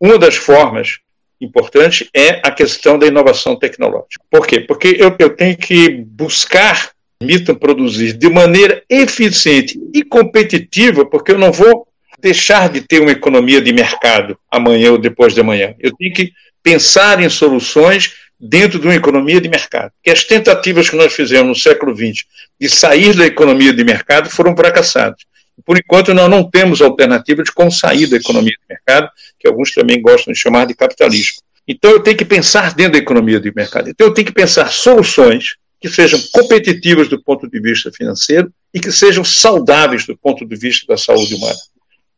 Uma 0.00 0.18
das 0.18 0.34
formas 0.34 0.98
importantes 1.44 2.08
é 2.14 2.40
a 2.42 2.50
questão 2.50 2.98
da 2.98 3.06
inovação 3.06 3.56
tecnológica. 3.56 4.24
Por 4.30 4.46
quê? 4.46 4.60
Porque 4.60 4.96
eu, 4.98 5.14
eu 5.18 5.30
tenho 5.30 5.56
que 5.56 5.90
buscar 5.90 6.94
permitam 7.24 7.54
produzir 7.54 8.12
de 8.12 8.28
maneira 8.28 8.82
eficiente 8.88 9.80
e 9.92 10.02
competitiva, 10.02 11.06
porque 11.06 11.32
eu 11.32 11.38
não 11.38 11.50
vou 11.50 11.86
deixar 12.20 12.68
de 12.68 12.80
ter 12.80 13.00
uma 13.00 13.12
economia 13.12 13.60
de 13.60 13.72
mercado 13.72 14.38
amanhã 14.50 14.92
ou 14.92 14.98
depois 14.98 15.34
de 15.34 15.40
amanhã. 15.40 15.74
Eu 15.80 15.92
tenho 15.96 16.12
que 16.12 16.32
pensar 16.62 17.20
em 17.22 17.28
soluções 17.28 18.14
dentro 18.38 18.78
de 18.78 18.86
uma 18.86 18.94
economia 18.94 19.40
de 19.40 19.48
mercado. 19.48 19.92
Que 20.02 20.10
as 20.10 20.24
tentativas 20.24 20.88
que 20.88 20.96
nós 20.96 21.12
fizemos 21.12 21.48
no 21.48 21.54
século 21.54 21.94
XX 21.96 22.24
de 22.60 22.68
sair 22.68 23.14
da 23.14 23.26
economia 23.26 23.72
de 23.72 23.84
mercado 23.84 24.30
foram 24.30 24.56
fracassadas. 24.56 25.20
Por 25.64 25.78
enquanto, 25.78 26.14
nós 26.14 26.28
não 26.28 26.48
temos 26.48 26.80
alternativa 26.80 27.42
de 27.42 27.52
como 27.52 27.70
sair 27.70 28.06
da 28.06 28.16
economia 28.16 28.52
de 28.52 28.66
mercado, 28.68 29.10
que 29.38 29.46
alguns 29.46 29.72
também 29.72 30.00
gostam 30.00 30.32
de 30.32 30.38
chamar 30.38 30.66
de 30.66 30.74
capitalismo. 30.74 31.42
Então, 31.66 31.90
eu 31.90 32.00
tenho 32.00 32.16
que 32.16 32.24
pensar 32.24 32.74
dentro 32.74 32.92
da 32.92 32.98
economia 32.98 33.40
de 33.40 33.52
mercado. 33.54 33.88
Então, 33.88 34.06
eu 34.06 34.14
tenho 34.14 34.26
que 34.26 34.34
pensar 34.34 34.70
soluções 34.70 35.56
que 35.80 35.88
sejam 35.88 36.20
competitivas 36.32 37.08
do 37.08 37.22
ponto 37.22 37.48
de 37.48 37.60
vista 37.60 37.92
financeiro 37.92 38.52
e 38.72 38.80
que 38.80 38.90
sejam 38.90 39.22
saudáveis 39.22 40.06
do 40.06 40.16
ponto 40.16 40.44
de 40.46 40.56
vista 40.56 40.86
da 40.86 40.96
saúde 40.96 41.34
humana. 41.34 41.58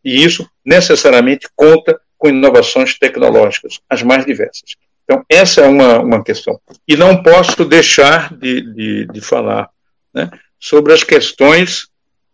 E 0.04 0.24
isso 0.24 0.48
necessariamente 0.64 1.48
conta 1.54 2.00
com 2.16 2.28
inovações 2.28 2.98
tecnológicas, 2.98 3.80
as 3.90 4.02
mais 4.02 4.24
diversas. 4.24 4.76
Então, 5.04 5.24
essa 5.28 5.60
é 5.60 5.68
uma, 5.68 5.98
uma 6.00 6.24
questão. 6.24 6.60
E 6.86 6.96
não 6.96 7.22
posso 7.22 7.64
deixar 7.64 8.34
de, 8.34 8.60
de, 8.60 9.06
de 9.06 9.20
falar 9.20 9.68
né, 10.12 10.30
sobre 10.58 10.92
as 10.92 11.04
questões 11.04 11.88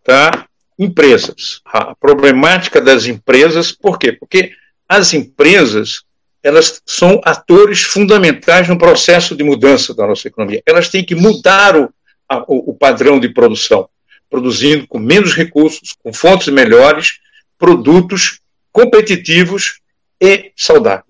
da 0.07 0.47
empresas. 0.79 1.61
A 1.65 1.95
problemática 1.95 2.81
das 2.81 3.07
empresas, 3.07 3.73
por 3.73 3.99
quê? 3.99 4.13
Porque 4.13 4.53
as 4.89 5.15
empresas 5.15 6.03
elas 6.43 6.83
são 6.85 7.21
atores 7.25 7.83
fundamentais 7.83 8.69
no 8.69 8.77
processo 8.77 9.37
de 9.37 9.45
mudança 9.45 9.95
da 9.95 10.07
nossa 10.07 10.27
economia. 10.27 10.63
Elas 10.67 10.89
têm 10.89 11.05
que 11.05 11.15
mudar 11.15 11.77
o, 11.77 11.89
a, 12.29 12.43
o 12.49 12.75
padrão 12.75 13.21
de 13.21 13.29
produção, 13.29 13.89
produzindo 14.29 14.87
com 14.89 14.99
menos 14.99 15.35
recursos, 15.35 15.95
com 16.03 16.13
fontes 16.13 16.49
melhores, 16.49 17.21
produtos 17.57 18.41
competitivos 18.73 19.81
e 20.21 20.51
saudáveis. 20.57 21.05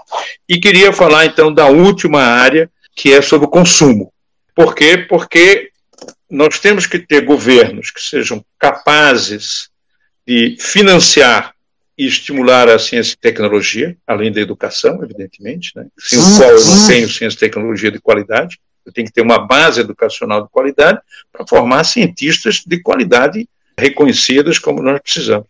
E 0.46 0.60
queria 0.60 0.92
falar 0.92 1.24
então 1.24 1.52
da 1.52 1.66
última 1.66 2.20
área, 2.20 2.70
que 2.94 3.12
é 3.12 3.22
sobre 3.22 3.46
o 3.46 3.50
consumo. 3.50 4.12
Por 4.54 4.74
quê? 4.74 4.98
Porque 4.98 5.71
nós 6.32 6.58
temos 6.58 6.86
que 6.86 6.98
ter 6.98 7.26
governos 7.26 7.90
que 7.90 8.00
sejam 8.00 8.42
capazes 8.58 9.68
de 10.26 10.56
financiar 10.58 11.54
e 11.96 12.06
estimular 12.06 12.70
a 12.70 12.78
ciência 12.78 13.12
e 13.12 13.18
tecnologia, 13.18 13.94
além 14.06 14.32
da 14.32 14.40
educação, 14.40 15.04
evidentemente, 15.04 15.72
né? 15.76 15.86
sem 15.98 16.18
o 16.18 16.22
qual 16.38 16.50
eu 16.50 16.64
não 16.64 16.86
tenho 16.86 17.06
ciência 17.06 17.36
e 17.36 17.38
tecnologia 17.38 17.90
de 17.90 18.00
qualidade. 18.00 18.58
Eu 18.84 18.90
tenho 18.90 19.06
que 19.06 19.12
ter 19.12 19.20
uma 19.20 19.46
base 19.46 19.82
educacional 19.82 20.42
de 20.42 20.48
qualidade 20.50 21.00
para 21.30 21.46
formar 21.46 21.84
cientistas 21.84 22.62
de 22.66 22.80
qualidade 22.80 23.46
reconhecidas 23.78 24.58
como 24.58 24.82
nós 24.82 25.00
precisamos. 25.02 25.46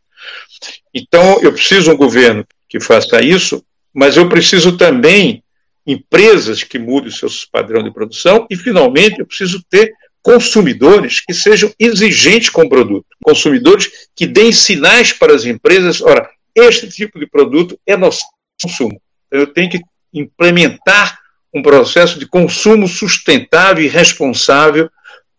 Então, 0.93 1.41
eu 1.43 1.53
preciso 1.53 1.85
de 1.85 1.91
um 1.91 1.97
governo 1.97 2.45
que 2.69 2.81
faça 2.81 3.23
isso, 3.23 3.65
mas 3.95 4.17
eu 4.17 4.29
preciso 4.29 4.77
também 4.77 5.45
empresas 5.87 6.65
que 6.65 6.79
mudem 6.79 7.09
o 7.09 7.13
seu 7.13 7.29
padrão 7.53 7.85
de 7.85 7.93
produção 7.93 8.49
e, 8.51 8.57
finalmente, 8.57 9.21
eu 9.21 9.27
preciso 9.27 9.63
ter 9.71 9.95
consumidores 10.23 11.21
que 11.21 11.35
sejam 11.35 11.73
exigentes 11.79 12.49
com 12.49 12.63
o 12.63 12.69
produto, 12.69 13.07
consumidores 13.23 13.91
que 14.15 14.27
deem 14.27 14.53
sinais 14.53 15.13
para 15.13 15.35
as 15.35 15.45
empresas, 15.45 16.01
ora, 16.01 16.31
este 16.55 16.89
tipo 16.89 17.19
de 17.19 17.27
produto 17.27 17.79
é 17.87 17.97
nosso 17.97 18.23
consumo. 18.63 19.01
Então, 19.27 19.41
eu 19.41 19.47
tenho 19.47 19.71
que 19.71 19.81
implementar 20.15 21.19
um 21.53 21.63
processo 21.63 22.19
de 22.19 22.27
consumo 22.27 22.87
sustentável 22.87 23.85
e 23.85 23.89
responsável 23.89 24.89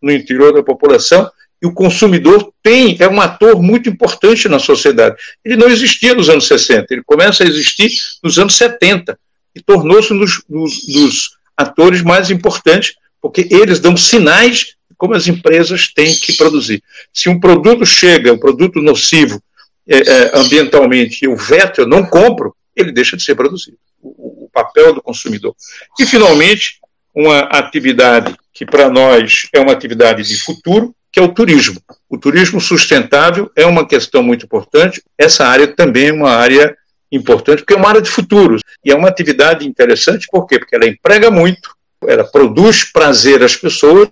no 0.02 0.12
interior 0.12 0.52
da 0.52 0.62
população, 0.62 1.30
e 1.62 1.66
o 1.66 1.72
consumidor 1.72 2.52
tem, 2.62 2.94
é 3.00 3.08
um 3.08 3.20
ator 3.20 3.62
muito 3.62 3.88
importante 3.88 4.48
na 4.48 4.58
sociedade. 4.58 5.16
Ele 5.42 5.56
não 5.56 5.68
existia 5.68 6.14
nos 6.14 6.28
anos 6.28 6.46
60, 6.46 6.92
ele 6.92 7.02
começa 7.02 7.42
a 7.42 7.46
existir 7.46 7.90
nos 8.22 8.38
anos 8.38 8.54
70 8.56 9.18
e 9.54 9.62
tornou-se 9.62 10.12
um 10.12 10.18
dos, 10.18 10.42
dos, 10.46 10.86
dos 10.86 11.30
atores 11.56 12.02
mais 12.02 12.30
importantes 12.30 12.94
porque 13.24 13.48
eles 13.50 13.80
dão 13.80 13.96
sinais 13.96 14.58
de 14.58 14.94
como 14.98 15.14
as 15.14 15.26
empresas 15.26 15.88
têm 15.88 16.14
que 16.14 16.36
produzir. 16.36 16.82
Se 17.10 17.30
um 17.30 17.40
produto 17.40 17.86
chega, 17.86 18.30
um 18.30 18.38
produto 18.38 18.82
nocivo 18.82 19.42
é, 19.88 19.96
é, 19.96 20.38
ambientalmente, 20.38 21.24
e 21.24 21.28
o 21.28 21.34
veto 21.34 21.80
eu 21.80 21.86
não 21.86 22.04
compro, 22.04 22.54
ele 22.76 22.92
deixa 22.92 23.16
de 23.16 23.22
ser 23.22 23.34
produzido. 23.34 23.78
O, 24.02 24.44
o 24.44 24.50
papel 24.52 24.92
do 24.92 25.00
consumidor. 25.00 25.56
E, 25.98 26.04
finalmente, 26.04 26.80
uma 27.14 27.40
atividade 27.44 28.36
que 28.52 28.66
para 28.66 28.90
nós 28.90 29.48
é 29.54 29.58
uma 29.58 29.72
atividade 29.72 30.22
de 30.22 30.38
futuro, 30.38 30.94
que 31.10 31.18
é 31.18 31.22
o 31.22 31.32
turismo. 31.32 31.80
O 32.10 32.18
turismo 32.18 32.60
sustentável 32.60 33.50
é 33.56 33.64
uma 33.64 33.88
questão 33.88 34.22
muito 34.22 34.44
importante. 34.44 35.02
Essa 35.16 35.46
área 35.46 35.66
também 35.66 36.08
é 36.08 36.12
uma 36.12 36.32
área 36.32 36.76
importante, 37.10 37.60
porque 37.60 37.72
é 37.72 37.76
uma 37.78 37.88
área 37.88 38.02
de 38.02 38.10
futuro. 38.10 38.58
E 38.84 38.92
é 38.92 38.94
uma 38.94 39.08
atividade 39.08 39.66
interessante, 39.66 40.26
por 40.30 40.46
quê? 40.46 40.58
Porque 40.58 40.76
ela 40.76 40.86
emprega 40.86 41.30
muito, 41.30 41.73
ela 42.08 42.24
produz 42.24 42.84
prazer 42.84 43.42
às 43.42 43.56
pessoas 43.56 44.08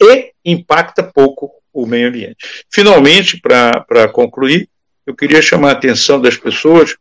e 0.00 0.32
impacta 0.44 1.02
pouco 1.02 1.50
o 1.72 1.86
meio 1.86 2.08
ambiente. 2.08 2.64
Finalmente, 2.70 3.40
para 3.40 4.08
concluir, 4.08 4.68
eu 5.06 5.14
queria 5.14 5.40
chamar 5.40 5.70
a 5.70 5.72
atenção 5.72 6.20
das 6.20 6.36
pessoas 6.36 6.96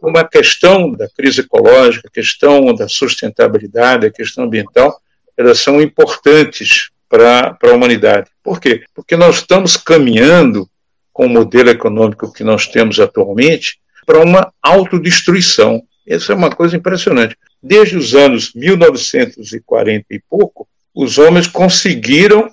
uma 0.00 0.24
questão 0.24 0.92
da 0.92 1.08
crise 1.08 1.40
ecológica, 1.40 2.08
a 2.08 2.10
questão 2.10 2.74
da 2.74 2.88
sustentabilidade, 2.88 4.06
a 4.06 4.12
questão 4.12 4.44
ambiental, 4.44 5.00
elas 5.36 5.58
são 5.58 5.80
importantes 5.80 6.90
para 7.08 7.56
a 7.62 7.72
humanidade. 7.72 8.30
Por 8.42 8.60
quê? 8.60 8.84
Porque 8.94 9.16
nós 9.16 9.36
estamos 9.36 9.76
caminhando 9.76 10.68
com 11.12 11.26
o 11.26 11.30
modelo 11.30 11.70
econômico 11.70 12.32
que 12.32 12.44
nós 12.44 12.66
temos 12.66 13.00
atualmente 13.00 13.78
para 14.04 14.20
uma 14.20 14.52
autodestruição. 14.62 15.82
Essa 16.06 16.32
é 16.32 16.36
uma 16.36 16.50
coisa 16.50 16.76
impressionante. 16.76 17.36
Desde 17.62 17.96
os 17.96 18.14
anos 18.14 18.52
1940 18.54 20.06
e 20.10 20.20
pouco, 20.30 20.68
os 20.94 21.18
homens 21.18 21.46
conseguiram 21.46 22.50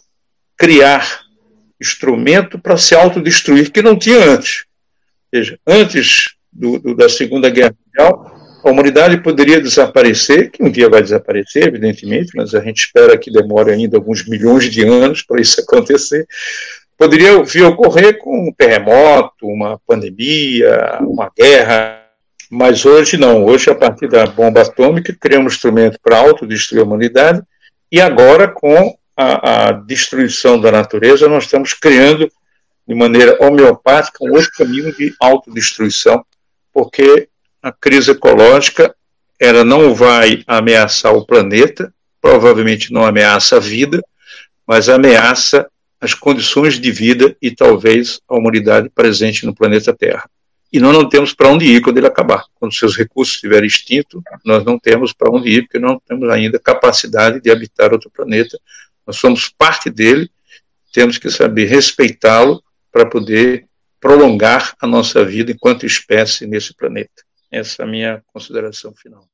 criar 0.58 1.22
instrumento 1.80 2.58
para 2.58 2.78
se 2.78 2.96
autodestruir 2.96 3.72
que 3.72 3.82
não 3.82 3.98
tinha 3.98 4.32
antes. 4.32 4.66
Ou 5.32 5.39
seja, 5.39 5.60
antes 5.68 6.36
do, 6.52 6.80
do, 6.80 6.96
da 6.96 7.10
Segunda 7.10 7.50
Guerra 7.50 7.76
Mundial, 7.86 8.34
a 8.63 8.72
humanidade 8.72 9.18
poderia 9.22 9.60
desaparecer, 9.60 10.50
que 10.50 10.63
um 10.63 10.72
dia 10.72 10.89
vai 10.89 11.02
desaparecer, 11.02 11.68
evidentemente, 11.68 12.32
mas 12.36 12.56
a 12.56 12.62
gente 12.62 12.86
espera 12.86 13.18
que 13.18 13.30
demore 13.30 13.72
ainda 13.72 13.98
alguns 13.98 14.26
milhões 14.26 14.72
de 14.72 14.86
anos 14.86 15.22
para 15.22 15.42
isso 15.42 15.60
acontecer. 15.62 16.26
Poderia 16.98 17.44
vir 17.44 17.63
ocorrer 17.63 18.18
com 18.20 18.48
um 18.48 18.54
terremoto, 18.54 19.48
uma 19.48 19.78
pandemia, 19.86 21.00
uma 21.02 21.30
guerra, 21.36 22.03
Mas 22.56 22.86
hoje 22.86 23.18
não. 23.18 23.44
Hoje, 23.46 23.72
a 23.72 23.74
partir 23.74 24.08
da 24.08 24.28
bomba 24.28 24.62
atômica, 24.62 25.12
criamos 25.20 25.54
um 25.54 25.56
instrumento 25.56 25.98
para 26.04 26.20
autodestruir 26.20 26.82
a 26.82 26.86
humanidade 26.86 27.42
e 27.92 28.00
agora, 28.00 28.48
com 28.48 28.96
a, 29.18 29.70
a 29.70 29.72
destruição 29.72 30.62
da 30.62 30.72
natureza, 30.72 31.28
nós 31.28 31.46
estamos 31.46 31.74
criando 31.74 32.32
de 32.88 32.94
maneira 32.94 33.44
homeopática 33.44 34.24
um 34.24 34.34
outro 34.34 34.52
caminho 34.56 34.96
de 34.96 35.16
autodestruição, 35.20 36.24
porque 36.72 37.28
a 37.60 37.72
crise 37.72 38.12
ecológica 38.12 38.94
ela 39.39 39.63
não 39.63 39.96
vai 39.96 40.44
ameaçar 40.46 41.12
o 41.12 41.26
planeta, 41.26 41.92
provavelmente 42.22 42.94
não 42.94 43.04
ameaça 43.04 43.58
a 43.58 43.60
vida, 43.60 44.00
mas 44.68 44.89
ameaça 44.89 45.68
as 46.00 46.13
condições 46.13 46.80
de 46.80 46.92
vida 46.92 47.36
e 47.42 47.50
talvez 47.50 48.22
a 48.30 48.36
humanidade 48.36 48.92
presente 48.94 49.44
no 49.44 49.56
planeta 49.56 49.92
Terra. 49.92 50.30
E 50.74 50.80
nós 50.80 50.92
não 50.92 51.08
temos 51.08 51.36
para 51.36 51.50
onde 51.50 51.66
ir 51.66 51.82
quando 51.82 52.00
ele 52.00 52.08
acabar. 52.08 52.46
Quando 52.56 52.74
seus 52.74 52.98
recursos 52.98 53.36
estiverem 53.36 53.68
extintos, 53.68 54.20
nós 54.44 54.66
não 54.66 54.80
temos 54.80 55.14
para 55.14 55.32
onde 55.32 55.48
ir, 55.48 55.62
porque 55.62 55.78
não 55.78 56.00
temos 56.00 56.28
ainda 56.30 56.58
capacidade 56.58 57.40
de 57.40 57.52
habitar 57.52 57.94
outro 57.94 58.10
planeta. 58.10 58.60
Nós 59.06 59.18
somos 59.18 59.50
parte 59.50 59.92
dele, 59.92 60.32
temos 60.92 61.20
que 61.20 61.30
saber 61.30 61.66
respeitá-lo 61.66 62.64
para 62.92 63.06
poder 63.06 63.68
prolongar 64.00 64.76
a 64.82 64.88
nossa 64.88 65.24
vida 65.24 65.52
enquanto 65.52 65.86
espécie 65.86 66.48
nesse 66.48 66.74
planeta. 66.74 67.24
Essa 67.52 67.84
é 67.84 67.86
a 67.86 67.88
minha 67.88 68.24
consideração 68.34 68.96
final. 68.96 69.28